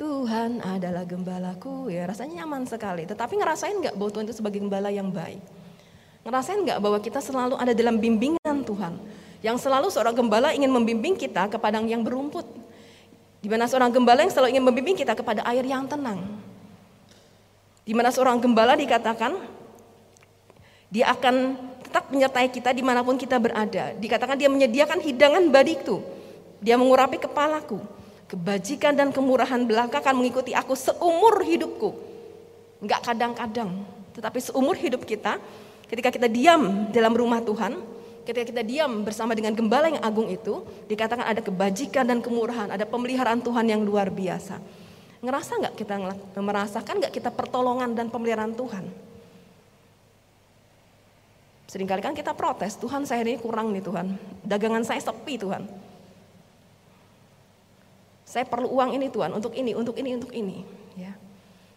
Tuhan 0.00 0.64
adalah 0.64 1.04
gembalaku, 1.04 1.92
ya 1.92 2.08
rasanya 2.08 2.44
nyaman 2.44 2.64
sekali. 2.64 3.04
Tetapi 3.04 3.36
ngerasain 3.36 3.76
nggak 3.76 3.94
bahwa 3.96 4.10
Tuhan 4.12 4.24
itu 4.28 4.36
sebagai 4.40 4.60
gembala 4.60 4.88
yang 4.88 5.12
baik? 5.12 5.40
Ngerasain 6.24 6.64
nggak 6.64 6.80
bahwa 6.80 6.98
kita 7.00 7.20
selalu 7.20 7.60
ada 7.60 7.76
dalam 7.76 8.00
bimbingan 8.00 8.56
Tuhan? 8.64 8.96
Yang 9.44 9.68
selalu 9.68 9.92
seorang 9.92 10.16
gembala 10.16 10.52
ingin 10.56 10.72
membimbing 10.72 11.16
kita 11.16 11.48
ke 11.48 11.60
padang 11.60 11.84
yang 11.88 12.00
berumput. 12.00 12.44
Di 13.46 13.48
mana 13.54 13.70
seorang 13.70 13.94
gembala 13.94 14.26
yang 14.26 14.34
selalu 14.34 14.58
ingin 14.58 14.64
membimbing 14.66 14.98
kita 14.98 15.14
kepada 15.14 15.46
air 15.46 15.62
yang 15.62 15.86
tenang. 15.86 16.18
Di 17.86 17.94
mana 17.94 18.10
seorang 18.10 18.42
gembala 18.42 18.74
dikatakan 18.74 19.38
dia 20.90 21.14
akan 21.14 21.54
tetap 21.78 22.10
menyertai 22.10 22.50
kita 22.50 22.74
di 22.74 22.82
mana 22.82 23.06
pun 23.06 23.14
kita 23.14 23.38
berada. 23.38 23.94
Dikatakan 24.02 24.34
dia 24.34 24.50
menyediakan 24.50 24.98
hidangan 24.98 25.46
badiku. 25.46 26.02
Dia 26.58 26.74
mengurapi 26.74 27.22
kepalaku. 27.22 27.78
Kebajikan 28.26 28.98
dan 28.98 29.14
kemurahan 29.14 29.62
belaka 29.62 30.02
akan 30.02 30.18
mengikuti 30.18 30.50
aku 30.50 30.74
seumur 30.74 31.46
hidupku. 31.46 31.94
Enggak 32.82 33.06
kadang-kadang, 33.06 33.86
tetapi 34.10 34.42
seumur 34.42 34.74
hidup 34.74 35.06
kita 35.06 35.38
ketika 35.86 36.10
kita 36.10 36.26
diam 36.26 36.90
dalam 36.90 37.14
rumah 37.14 37.38
Tuhan, 37.38 37.78
ketika 38.26 38.50
kita 38.50 38.62
diam 38.66 39.06
bersama 39.06 39.32
dengan 39.38 39.54
gembala 39.54 39.86
yang 39.86 40.02
agung 40.02 40.26
itu, 40.26 40.66
dikatakan 40.90 41.22
ada 41.22 41.38
kebajikan 41.38 42.02
dan 42.02 42.18
kemurahan, 42.18 42.74
ada 42.74 42.82
pemeliharaan 42.82 43.38
Tuhan 43.38 43.70
yang 43.70 43.86
luar 43.86 44.10
biasa. 44.10 44.58
Ngerasa 45.22 45.52
nggak 45.62 45.74
kita 45.78 45.94
merasakan 46.42 46.94
nggak 47.00 47.14
kita 47.14 47.30
pertolongan 47.30 47.94
dan 47.94 48.10
pemeliharaan 48.10 48.52
Tuhan? 48.58 48.84
Seringkali 51.66 52.02
kan 52.02 52.14
kita 52.14 52.34
protes, 52.34 52.78
Tuhan 52.78 53.06
saya 53.06 53.22
ini 53.26 53.38
kurang 53.38 53.74
nih 53.74 53.82
Tuhan, 53.82 54.18
dagangan 54.42 54.82
saya 54.86 55.02
sepi 55.02 55.34
Tuhan. 55.38 55.66
Saya 58.26 58.42
perlu 58.46 58.70
uang 58.70 58.90
ini 58.94 59.06
Tuhan, 59.06 59.30
untuk 59.34 59.54
ini, 59.54 59.72
untuk 59.74 59.94
ini, 59.98 60.10
untuk 60.18 60.34
ini. 60.34 60.66
Ya. 60.98 61.14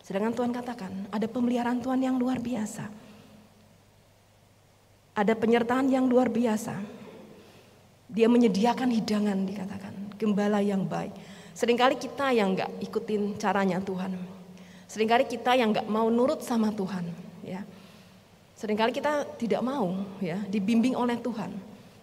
Sedangkan 0.02 0.34
Tuhan 0.34 0.52
katakan, 0.54 0.92
ada 1.14 1.26
pemeliharaan 1.30 1.82
Tuhan 1.82 2.02
yang 2.02 2.18
luar 2.18 2.42
biasa. 2.42 3.09
Ada 5.20 5.36
penyertaan 5.36 5.92
yang 5.92 6.08
luar 6.08 6.32
biasa. 6.32 6.80
Dia 8.08 8.32
menyediakan 8.32 8.88
hidangan 8.88 9.36
dikatakan, 9.44 10.16
gembala 10.16 10.64
yang 10.64 10.88
baik. 10.88 11.12
Seringkali 11.52 12.00
kita 12.00 12.32
yang 12.32 12.56
nggak 12.56 12.80
ikutin 12.88 13.36
caranya 13.36 13.84
Tuhan. 13.84 14.16
Seringkali 14.88 15.28
kita 15.28 15.60
yang 15.60 15.76
nggak 15.76 15.92
mau 15.92 16.08
nurut 16.08 16.40
sama 16.40 16.72
Tuhan. 16.72 17.04
Ya. 17.44 17.68
Seringkali 18.56 18.96
kita 18.96 19.28
tidak 19.36 19.60
mau 19.60 19.92
ya 20.24 20.40
dibimbing 20.48 20.96
oleh 20.96 21.20
Tuhan. 21.20 21.52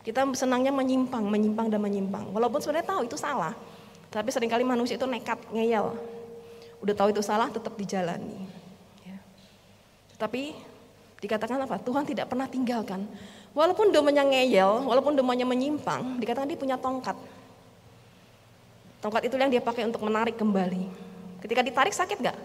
Kita 0.05 0.29
senangnya 0.37 0.71
menyimpang, 0.77 1.25
menyimpang 1.25 1.73
dan 1.73 1.81
menyimpang. 1.81 2.37
Walaupun 2.37 2.61
sebenarnya 2.61 2.85
tahu 2.85 3.09
itu 3.09 3.17
salah. 3.17 3.57
Tapi 4.13 4.29
sering 4.29 4.53
kali 4.53 4.61
manusia 4.63 5.01
itu 5.01 5.09
nekat, 5.09 5.41
ngeyel. 5.51 5.97
Udah 6.85 6.95
tahu 6.95 7.17
itu 7.17 7.25
salah 7.25 7.49
tetap 7.49 7.73
dijalani. 7.81 8.45
Ya. 9.09 9.19
Tapi 10.21 10.53
dikatakan 11.21 11.63
apa? 11.65 11.81
Tuhan 11.81 12.05
tidak 12.05 12.29
pernah 12.29 12.47
tinggalkan. 12.49 13.05
Walaupun 13.57 13.89
domanya 13.89 14.21
ngeyel, 14.21 14.85
walaupun 14.85 15.17
domanya 15.17 15.49
menyimpang, 15.49 16.21
dikatakan 16.21 16.45
dia 16.45 16.61
punya 16.61 16.77
tongkat. 16.77 17.17
Tongkat 19.01 19.23
itu 19.29 19.35
yang 19.41 19.49
dia 19.49 19.63
pakai 19.65 19.89
untuk 19.89 20.05
menarik 20.05 20.37
kembali. 20.37 20.85
Ketika 21.41 21.65
ditarik 21.65 21.95
sakit 21.97 22.19
gak? 22.21 22.39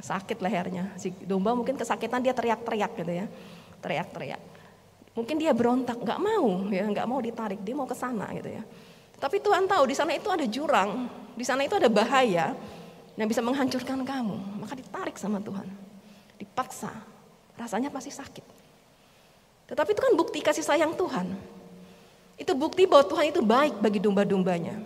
Sakit 0.00 0.40
lehernya. 0.40 0.94
Si 0.96 1.12
domba 1.24 1.52
mungkin 1.52 1.76
kesakitan 1.76 2.24
dia 2.24 2.32
teriak-teriak 2.32 2.92
gitu 2.96 3.12
ya. 3.12 3.26
Teriak-teriak. 3.84 4.40
Mungkin 5.10 5.36
dia 5.36 5.50
berontak, 5.50 5.98
nggak 5.98 6.20
mau 6.22 6.70
ya, 6.70 6.86
nggak 6.86 7.06
mau 7.10 7.18
ditarik, 7.18 7.60
dia 7.60 7.74
mau 7.74 7.84
ke 7.84 7.98
sana 7.98 8.30
gitu 8.30 8.46
ya. 8.46 8.62
Tapi 9.20 9.42
Tuhan 9.42 9.68
tahu 9.68 9.84
di 9.84 9.92
sana 9.92 10.16
itu 10.16 10.30
ada 10.32 10.46
jurang, 10.48 11.10
di 11.36 11.44
sana 11.44 11.66
itu 11.66 11.76
ada 11.76 11.90
bahaya 11.92 12.56
yang 13.18 13.28
bisa 13.28 13.44
menghancurkan 13.44 14.00
kamu. 14.00 14.64
Maka 14.64 14.78
ditarik 14.78 15.18
sama 15.18 15.42
Tuhan. 15.42 15.66
Dipaksa. 16.40 17.09
Rasanya 17.60 17.92
pasti 17.92 18.08
sakit. 18.08 18.44
Tetapi 19.68 19.92
itu 19.92 20.00
kan 20.00 20.12
bukti 20.16 20.40
kasih 20.40 20.64
sayang 20.64 20.96
Tuhan. 20.96 21.36
Itu 22.40 22.56
bukti 22.56 22.88
bahwa 22.88 23.04
Tuhan 23.04 23.28
itu 23.28 23.44
baik 23.44 23.84
bagi 23.84 24.00
domba-dombanya. 24.00 24.80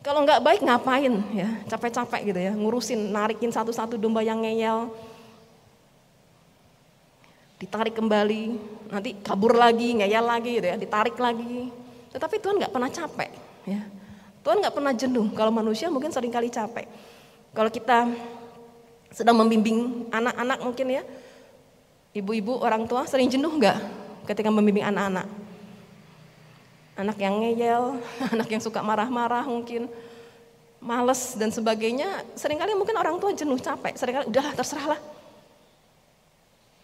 Kalau 0.00 0.24
nggak 0.24 0.40
baik 0.40 0.60
ngapain 0.64 1.12
ya, 1.32 1.48
capek-capek 1.68 2.32
gitu 2.32 2.40
ya, 2.40 2.52
ngurusin, 2.56 3.12
narikin 3.12 3.52
satu-satu 3.52 4.00
domba 4.00 4.24
yang 4.24 4.40
ngeyel. 4.40 4.88
Ditarik 7.60 7.96
kembali, 7.96 8.56
nanti 8.92 9.16
kabur 9.24 9.56
lagi, 9.56 9.96
ngeyel 9.96 10.24
lagi 10.24 10.60
gitu 10.60 10.66
ya, 10.68 10.76
ditarik 10.76 11.16
lagi. 11.16 11.72
Tetapi 12.12 12.36
Tuhan 12.36 12.60
nggak 12.60 12.72
pernah 12.72 12.90
capek, 12.92 13.30
ya. 13.64 13.80
Tuhan 14.44 14.60
nggak 14.60 14.76
pernah 14.76 14.92
jenuh. 14.92 15.32
Kalau 15.32 15.48
manusia 15.48 15.88
mungkin 15.88 16.12
sering 16.12 16.28
kali 16.28 16.52
capek. 16.52 16.84
Kalau 17.56 17.72
kita 17.72 18.12
sedang 19.08 19.40
membimbing 19.40 20.04
anak-anak 20.12 20.58
mungkin 20.60 21.00
ya, 21.00 21.02
ibu-ibu 22.14 22.62
orang 22.62 22.86
tua 22.86 23.04
sering 23.10 23.26
jenuh 23.26 23.50
nggak 23.50 23.78
ketika 24.30 24.48
membimbing 24.48 24.86
anak-anak? 24.86 25.26
Anak 26.94 27.18
yang 27.18 27.42
ngeyel, 27.42 27.98
anak 28.34 28.48
yang 28.48 28.62
suka 28.62 28.78
marah-marah 28.78 29.42
mungkin, 29.44 29.90
males 30.78 31.34
dan 31.34 31.50
sebagainya. 31.50 32.22
Seringkali 32.38 32.72
mungkin 32.78 32.94
orang 32.94 33.18
tua 33.18 33.34
jenuh, 33.34 33.58
capek. 33.58 33.98
Seringkali 33.98 34.30
udahlah 34.30 34.54
terserahlah. 34.54 35.00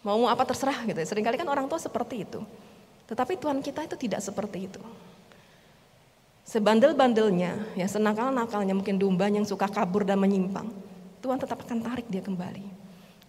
Mau 0.02 0.18
mau 0.18 0.28
apa 0.32 0.42
terserah 0.42 0.82
gitu. 0.82 0.98
Seringkali 0.98 1.38
kan 1.38 1.46
orang 1.46 1.70
tua 1.70 1.78
seperti 1.78 2.26
itu. 2.26 2.42
Tetapi 3.06 3.38
Tuhan 3.38 3.62
kita 3.62 3.86
itu 3.86 3.94
tidak 3.94 4.20
seperti 4.22 4.66
itu. 4.66 4.82
Sebandel-bandelnya, 6.50 7.78
ya 7.78 7.86
senakal-nakalnya 7.86 8.74
mungkin 8.74 8.98
domba 8.98 9.30
yang 9.30 9.46
suka 9.46 9.70
kabur 9.70 10.02
dan 10.02 10.18
menyimpang. 10.18 10.66
Tuhan 11.22 11.38
tetap 11.38 11.62
akan 11.62 11.78
tarik 11.78 12.10
dia 12.10 12.24
kembali. 12.24 12.64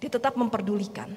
Dia 0.02 0.10
tetap 0.10 0.34
memperdulikan. 0.34 1.14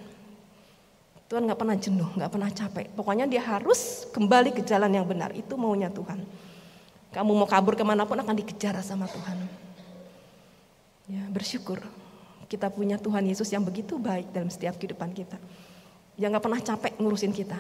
Tuhan 1.35 1.51
nggak 1.51 1.59
pernah 1.67 1.75
jenuh, 1.75 2.07
nggak 2.15 2.31
pernah 2.31 2.47
capek. 2.47 2.87
Pokoknya 2.95 3.27
dia 3.27 3.43
harus 3.43 4.07
kembali 4.15 4.55
ke 4.55 4.63
jalan 4.63 4.87
yang 4.87 5.03
benar. 5.03 5.35
Itu 5.35 5.59
maunya 5.59 5.91
Tuhan. 5.91 6.23
Kamu 7.11 7.35
mau 7.35 7.51
kabur 7.51 7.75
ke 7.75 7.83
mana 7.83 8.07
pun 8.07 8.15
akan 8.23 8.39
dikejar 8.39 8.79
sama 8.87 9.11
Tuhan. 9.11 9.43
Ya, 11.11 11.27
bersyukur 11.35 11.83
kita 12.47 12.71
punya 12.71 13.03
Tuhan 13.03 13.27
Yesus 13.27 13.51
yang 13.51 13.67
begitu 13.67 13.99
baik 13.99 14.31
dalam 14.31 14.47
setiap 14.47 14.79
kehidupan 14.79 15.11
kita. 15.11 15.35
Yang 16.15 16.39
nggak 16.39 16.45
pernah 16.47 16.61
capek 16.63 16.93
ngurusin 17.03 17.35
kita. 17.35 17.59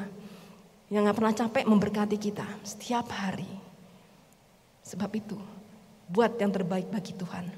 Yang 0.95 1.11
nggak 1.11 1.19
pernah 1.19 1.35
capek 1.35 1.65
memberkati 1.67 2.15
kita 2.15 2.47
setiap 2.63 3.11
hari. 3.11 3.51
Sebab 4.87 5.11
itu, 5.19 5.35
buat 6.07 6.31
yang 6.39 6.55
terbaik 6.55 6.95
bagi 6.95 7.11
Tuhan. 7.11 7.51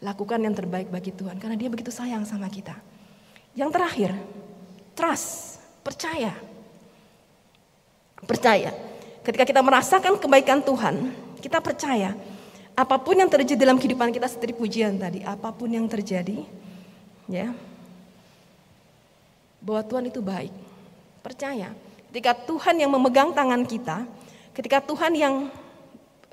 Lakukan 0.00 0.40
yang 0.40 0.56
terbaik 0.56 0.88
bagi 0.88 1.12
Tuhan 1.12 1.36
karena 1.36 1.60
dia 1.60 1.68
begitu 1.68 1.92
sayang 1.92 2.24
sama 2.24 2.48
kita. 2.48 2.72
Yang 3.52 3.70
terakhir, 3.76 4.16
trust, 4.96 5.60
percaya. 5.82 6.32
Percaya. 8.22 8.70
Ketika 9.22 9.44
kita 9.46 9.60
merasakan 9.62 10.18
kebaikan 10.18 10.62
Tuhan, 10.62 11.10
kita 11.42 11.58
percaya 11.58 12.14
apa 12.72 12.96
pun 12.96 13.18
yang 13.18 13.28
terjadi 13.28 13.68
dalam 13.68 13.76
kehidupan 13.76 14.08
kita 14.14 14.26
seperti 14.30 14.56
pujian 14.56 14.96
tadi, 14.96 15.20
apa 15.22 15.52
pun 15.52 15.68
yang 15.68 15.84
terjadi, 15.84 16.42
ya, 17.28 17.52
bahwa 19.62 19.82
Tuhan 19.84 20.04
itu 20.08 20.20
baik. 20.24 20.54
Percaya. 21.22 21.70
Ketika 22.10 22.34
Tuhan 22.34 22.80
yang 22.82 22.90
memegang 22.92 23.30
tangan 23.32 23.62
kita, 23.64 24.04
ketika 24.52 24.82
Tuhan 24.82 25.12
yang 25.14 25.34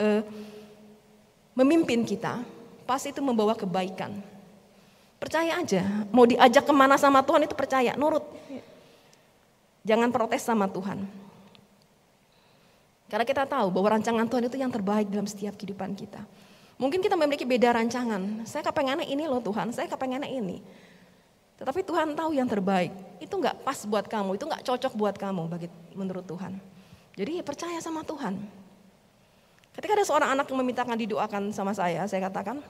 eh, 0.01 0.23
memimpin 1.53 2.07
kita, 2.07 2.41
pasti 2.87 3.13
itu 3.13 3.21
membawa 3.21 3.53
kebaikan. 3.53 4.17
Percaya 5.19 5.59
aja, 5.59 5.83
mau 6.15 6.23
diajak 6.23 6.63
ke 6.63 6.73
mana 6.73 6.95
sama 6.95 7.19
Tuhan 7.19 7.43
itu 7.43 7.51
percaya, 7.51 7.93
nurut. 7.99 8.23
Jangan 9.87 10.09
protes 10.11 10.43
sama 10.43 10.67
Tuhan. 10.67 11.07
Karena 13.09 13.25
kita 13.25 13.43
tahu 13.49 13.73
bahwa 13.73 13.97
rancangan 13.97 14.29
Tuhan 14.29 14.43
itu 14.45 14.57
yang 14.61 14.69
terbaik 14.69 15.09
dalam 15.09 15.25
setiap 15.25 15.57
kehidupan 15.57 15.97
kita. 15.97 16.21
Mungkin 16.79 17.01
kita 17.03 17.17
memiliki 17.17 17.43
beda 17.43 17.75
rancangan. 17.75 18.45
Saya 18.47 18.63
kepengennya 18.63 19.03
ini 19.03 19.25
loh 19.25 19.41
Tuhan, 19.43 19.73
saya 19.73 19.89
kepengennya 19.89 20.29
ini. 20.29 20.61
Tetapi 21.59 21.83
Tuhan 21.83 22.15
tahu 22.15 22.31
yang 22.31 22.47
terbaik. 22.47 22.95
Itu 23.19 23.35
nggak 23.35 23.67
pas 23.67 23.83
buat 23.83 24.07
kamu, 24.07 24.39
itu 24.39 24.45
nggak 24.47 24.63
cocok 24.63 24.93
buat 24.95 25.15
kamu 25.19 25.43
bagi 25.51 25.67
menurut 25.91 26.23
Tuhan. 26.23 26.55
Jadi 27.19 27.43
percaya 27.43 27.75
sama 27.83 28.05
Tuhan. 28.07 28.39
Ketika 29.75 29.91
ada 29.91 30.05
seorang 30.07 30.29
anak 30.39 30.47
yang 30.47 30.59
memintakan 30.63 30.95
didoakan 30.95 31.43
sama 31.51 31.75
saya, 31.75 32.07
saya 32.07 32.31
katakan, 32.31 32.63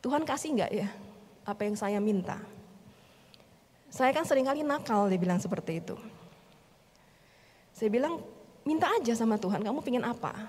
Tuhan 0.00 0.24
kasih 0.24 0.56
nggak 0.56 0.70
ya 0.72 0.88
apa 1.44 1.68
yang 1.68 1.76
saya 1.76 2.00
minta? 2.00 2.40
Saya 3.90 4.14
kan 4.14 4.22
sering 4.22 4.46
kali 4.46 4.62
nakal, 4.62 5.10
dia 5.10 5.18
bilang 5.18 5.42
seperti 5.42 5.82
itu. 5.82 5.98
Saya 7.74 7.90
bilang, 7.90 8.22
minta 8.62 8.86
aja 8.86 9.12
sama 9.18 9.34
Tuhan, 9.34 9.60
kamu 9.66 9.82
pingin 9.82 10.06
apa? 10.06 10.46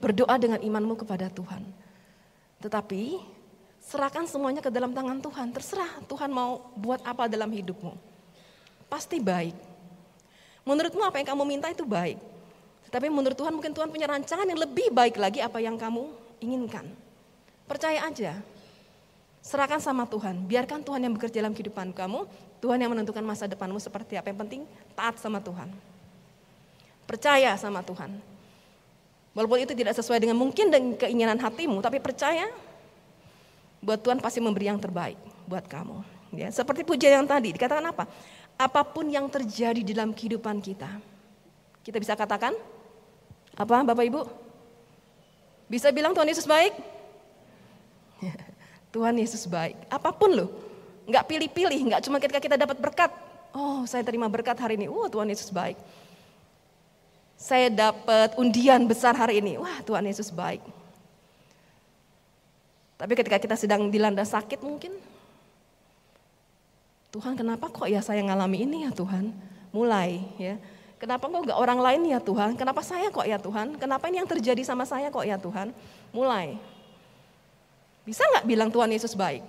Berdoa 0.00 0.36
dengan 0.40 0.60
imanmu 0.64 0.96
kepada 0.96 1.28
Tuhan. 1.28 1.60
Tetapi, 2.64 3.20
serahkan 3.84 4.24
semuanya 4.26 4.64
ke 4.64 4.72
dalam 4.72 4.96
tangan 4.96 5.20
Tuhan. 5.20 5.52
Terserah 5.52 6.02
Tuhan 6.08 6.32
mau 6.32 6.72
buat 6.74 7.04
apa 7.04 7.28
dalam 7.28 7.52
hidupmu. 7.52 7.92
Pasti 8.88 9.20
baik. 9.20 9.54
Menurutmu 10.66 11.04
apa 11.04 11.22
yang 11.22 11.28
kamu 11.30 11.42
minta 11.46 11.70
itu 11.70 11.86
baik. 11.86 12.18
Tetapi 12.90 13.06
menurut 13.10 13.38
Tuhan 13.38 13.54
mungkin 13.54 13.70
Tuhan 13.70 13.90
punya 13.90 14.10
rancangan 14.10 14.46
yang 14.46 14.58
lebih 14.58 14.90
baik 14.90 15.18
lagi 15.18 15.38
apa 15.42 15.58
yang 15.62 15.78
kamu 15.78 16.10
inginkan. 16.42 16.86
Percaya 17.66 18.02
aja. 18.06 18.38
Serahkan 19.46 19.78
sama 19.78 20.02
Tuhan. 20.10 20.42
Biarkan 20.42 20.82
Tuhan 20.82 21.06
yang 21.06 21.14
bekerja 21.14 21.38
dalam 21.38 21.54
kehidupan 21.54 21.94
kamu. 21.94 22.26
Tuhan 22.58 22.82
yang 22.82 22.90
menentukan 22.90 23.22
masa 23.22 23.46
depanmu 23.46 23.78
seperti 23.78 24.18
apa. 24.18 24.34
Yang 24.34 24.42
penting 24.42 24.60
taat 24.98 25.22
sama 25.22 25.38
Tuhan. 25.38 25.70
Percaya 27.06 27.54
sama 27.54 27.78
Tuhan. 27.86 28.18
Walaupun 29.38 29.62
itu 29.62 29.70
tidak 29.78 29.94
sesuai 29.94 30.18
dengan 30.18 30.34
mungkin 30.34 30.66
dengan 30.66 30.98
keinginan 30.98 31.38
hatimu. 31.38 31.78
Tapi 31.78 32.02
percaya 32.02 32.50
buat 33.78 34.02
Tuhan 34.02 34.18
pasti 34.18 34.42
memberi 34.42 34.66
yang 34.66 34.82
terbaik 34.82 35.14
buat 35.46 35.62
kamu. 35.62 36.02
Ya, 36.34 36.50
seperti 36.50 36.82
pujian 36.82 37.22
yang 37.22 37.26
tadi 37.30 37.54
dikatakan 37.54 37.86
apa? 37.86 38.10
Apa 38.58 38.82
pun 38.82 39.06
yang 39.06 39.30
terjadi 39.30 39.78
dalam 39.86 40.10
kehidupan 40.10 40.58
kita. 40.58 40.90
Kita 41.86 42.02
bisa 42.02 42.18
katakan 42.18 42.50
apa 43.54 43.76
Bapak 43.86 44.04
Ibu? 44.10 44.26
Bisa 45.70 45.94
bilang 45.94 46.10
Tuhan 46.18 46.26
Yesus 46.26 46.50
baik? 46.50 46.95
Tuhan 48.96 49.12
Yesus 49.20 49.44
baik. 49.44 49.76
Apa 49.92 50.08
pun 50.08 50.32
loh. 50.32 50.48
Nggak 51.04 51.28
pilih-pilih, 51.28 51.92
nggak 51.92 52.00
cuma 52.08 52.16
ketika 52.16 52.40
kita 52.40 52.56
dapat 52.56 52.80
berkat. 52.80 53.12
Oh 53.52 53.84
saya 53.84 54.00
terima 54.00 54.24
berkat 54.24 54.56
hari 54.56 54.80
ini. 54.80 54.88
Wah 54.88 55.12
Tuhan 55.12 55.28
Yesus 55.28 55.52
baik. 55.52 55.76
Saya 57.36 57.68
dapat 57.68 58.32
undian 58.40 58.88
besar 58.88 59.12
hari 59.12 59.44
ini. 59.44 59.60
Wah 59.60 59.84
Tuhan 59.84 60.00
Yesus 60.08 60.32
baik. 60.32 60.64
Tapi 62.96 63.12
ketika 63.12 63.36
kita 63.36 63.60
sedang 63.60 63.92
dilanda 63.92 64.24
sakit 64.24 64.64
mungkin. 64.64 64.96
Tuhan 67.12 67.36
kenapa 67.36 67.68
kok 67.68 67.88
ya 67.88 68.00
saya 68.00 68.24
ngalami 68.24 68.64
ini 68.64 68.88
ya 68.88 68.90
Tuhan? 68.96 69.28
Mulai 69.76 70.24
ya. 70.40 70.56
Kenapa 70.96 71.28
kok 71.28 71.44
nggak 71.44 71.60
orang 71.60 71.80
lain 71.84 72.16
ya 72.16 72.18
Tuhan? 72.24 72.56
Kenapa 72.56 72.80
saya 72.80 73.12
kok 73.12 73.28
ya 73.28 73.36
Tuhan? 73.36 73.76
Kenapa 73.76 74.08
ini 74.08 74.24
yang 74.24 74.28
terjadi 74.28 74.64
sama 74.64 74.88
saya 74.88 75.12
kok 75.12 75.28
ya 75.28 75.36
Tuhan? 75.36 75.76
Mulai. 76.16 76.56
Bisa 78.06 78.22
nggak 78.22 78.46
bilang 78.46 78.70
Tuhan 78.70 78.86
Yesus 78.94 79.18
baik? 79.18 79.42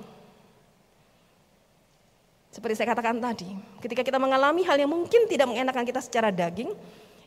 Seperti 2.49 2.73
saya 2.73 2.89
katakan 2.89 3.21
tadi, 3.21 3.45
ketika 3.85 4.01
kita 4.01 4.17
mengalami 4.17 4.65
hal 4.65 4.81
yang 4.81 4.89
mungkin 4.89 5.29
tidak 5.29 5.45
mengenakan 5.45 5.85
kita 5.85 6.01
secara 6.01 6.33
daging, 6.33 6.73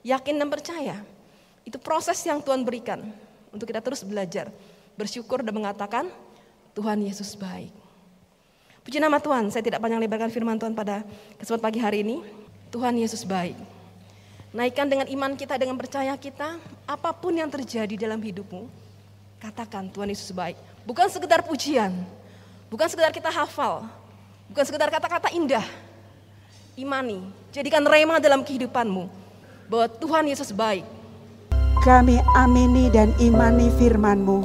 yakin 0.02 0.34
dan 0.42 0.50
percaya. 0.50 0.96
Itu 1.62 1.78
proses 1.78 2.18
yang 2.26 2.42
Tuhan 2.42 2.66
berikan 2.66 2.98
untuk 3.54 3.70
kita 3.70 3.78
terus 3.78 4.02
belajar, 4.02 4.50
bersyukur 4.98 5.46
dan 5.46 5.54
mengatakan 5.54 6.10
Tuhan 6.74 6.98
Yesus 7.06 7.38
baik. 7.38 7.70
Puji 8.82 8.98
nama 8.98 9.22
Tuhan, 9.22 9.54
saya 9.54 9.62
tidak 9.62 9.78
panjang 9.78 10.02
lebarkan 10.02 10.34
firman 10.34 10.58
Tuhan 10.58 10.74
pada 10.74 11.06
kesempatan 11.38 11.62
pagi 11.62 11.78
hari 11.78 12.02
ini. 12.02 12.26
Tuhan 12.74 12.98
Yesus 12.98 13.22
baik. 13.22 13.54
Naikkan 14.50 14.90
dengan 14.90 15.06
iman 15.06 15.38
kita, 15.38 15.54
dengan 15.58 15.78
percaya 15.78 16.14
kita, 16.18 16.58
apa 16.90 17.10
pun 17.14 17.34
yang 17.38 17.46
terjadi 17.46 17.94
dalam 17.94 18.18
hidupmu, 18.18 18.66
katakan 19.38 19.86
Tuhan 19.94 20.10
Yesus 20.10 20.34
baik. 20.34 20.58
Bukan 20.90 21.06
sekedar 21.06 21.38
pujian, 21.46 22.02
bukan 22.66 22.90
sekedar 22.90 23.14
kita 23.14 23.30
hafal, 23.30 23.86
bukan 24.50 24.64
sekedar 24.66 24.90
kata-kata 24.90 25.30
indah. 25.30 25.62
Imani, 26.74 27.30
jadikan 27.54 27.86
rema 27.86 28.18
dalam 28.18 28.42
kehidupanmu 28.42 29.06
bahwa 29.70 29.86
Tuhan 29.86 30.26
Yesus 30.26 30.50
baik. 30.50 30.82
Kami 31.86 32.18
amini 32.34 32.90
dan 32.90 33.14
imani 33.22 33.70
firman-Mu. 33.78 34.42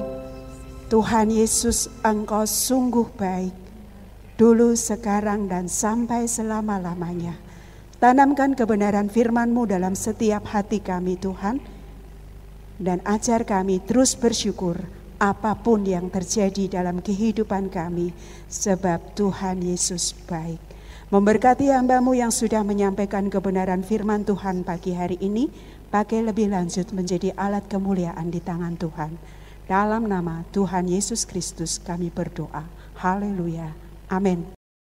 Tuhan 0.86 1.34
Yesus, 1.34 1.90
Engkau 2.06 2.46
sungguh 2.46 3.10
baik. 3.18 3.58
Dulu, 4.38 4.78
sekarang, 4.78 5.50
dan 5.50 5.66
sampai 5.66 6.30
selama-lamanya. 6.30 7.34
Tanamkan 7.98 8.54
kebenaran 8.54 9.10
firman-Mu 9.10 9.66
dalam 9.66 9.98
setiap 9.98 10.46
hati 10.54 10.78
kami 10.78 11.18
Tuhan. 11.18 11.58
Dan 12.78 13.02
ajar 13.02 13.50
kami 13.50 13.82
terus 13.82 14.14
bersyukur 14.14 15.05
apa 15.26 15.58
pun 15.58 15.82
yang 15.82 16.14
terjadi 16.14 16.70
dalam 16.70 17.02
kehidupan 17.02 17.74
kami. 17.74 18.14
Sebab 18.46 19.18
Tuhan 19.18 19.66
Yesus 19.66 20.14
baik. 20.30 20.62
Memberkati 21.10 21.74
hambamu 21.74 22.14
yang 22.14 22.30
sudah 22.30 22.62
menyampaikan 22.62 23.30
kebenaran 23.34 23.82
firman 23.82 24.22
Tuhan 24.22 24.62
pagi 24.62 24.94
hari 24.94 25.18
ini. 25.18 25.50
Pakai 25.90 26.22
lebih 26.22 26.54
lanjut 26.54 26.94
menjadi 26.94 27.34
alat 27.34 27.66
kemuliaan 27.66 28.30
di 28.30 28.42
tangan 28.42 28.78
Tuhan. 28.78 29.18
Dalam 29.66 30.06
nama 30.06 30.46
Tuhan 30.54 30.86
Yesus 30.86 31.26
Kristus 31.26 31.82
kami 31.82 32.14
berdoa. 32.14 32.70
Haleluya. 33.02 33.74
Amin. 34.14 34.55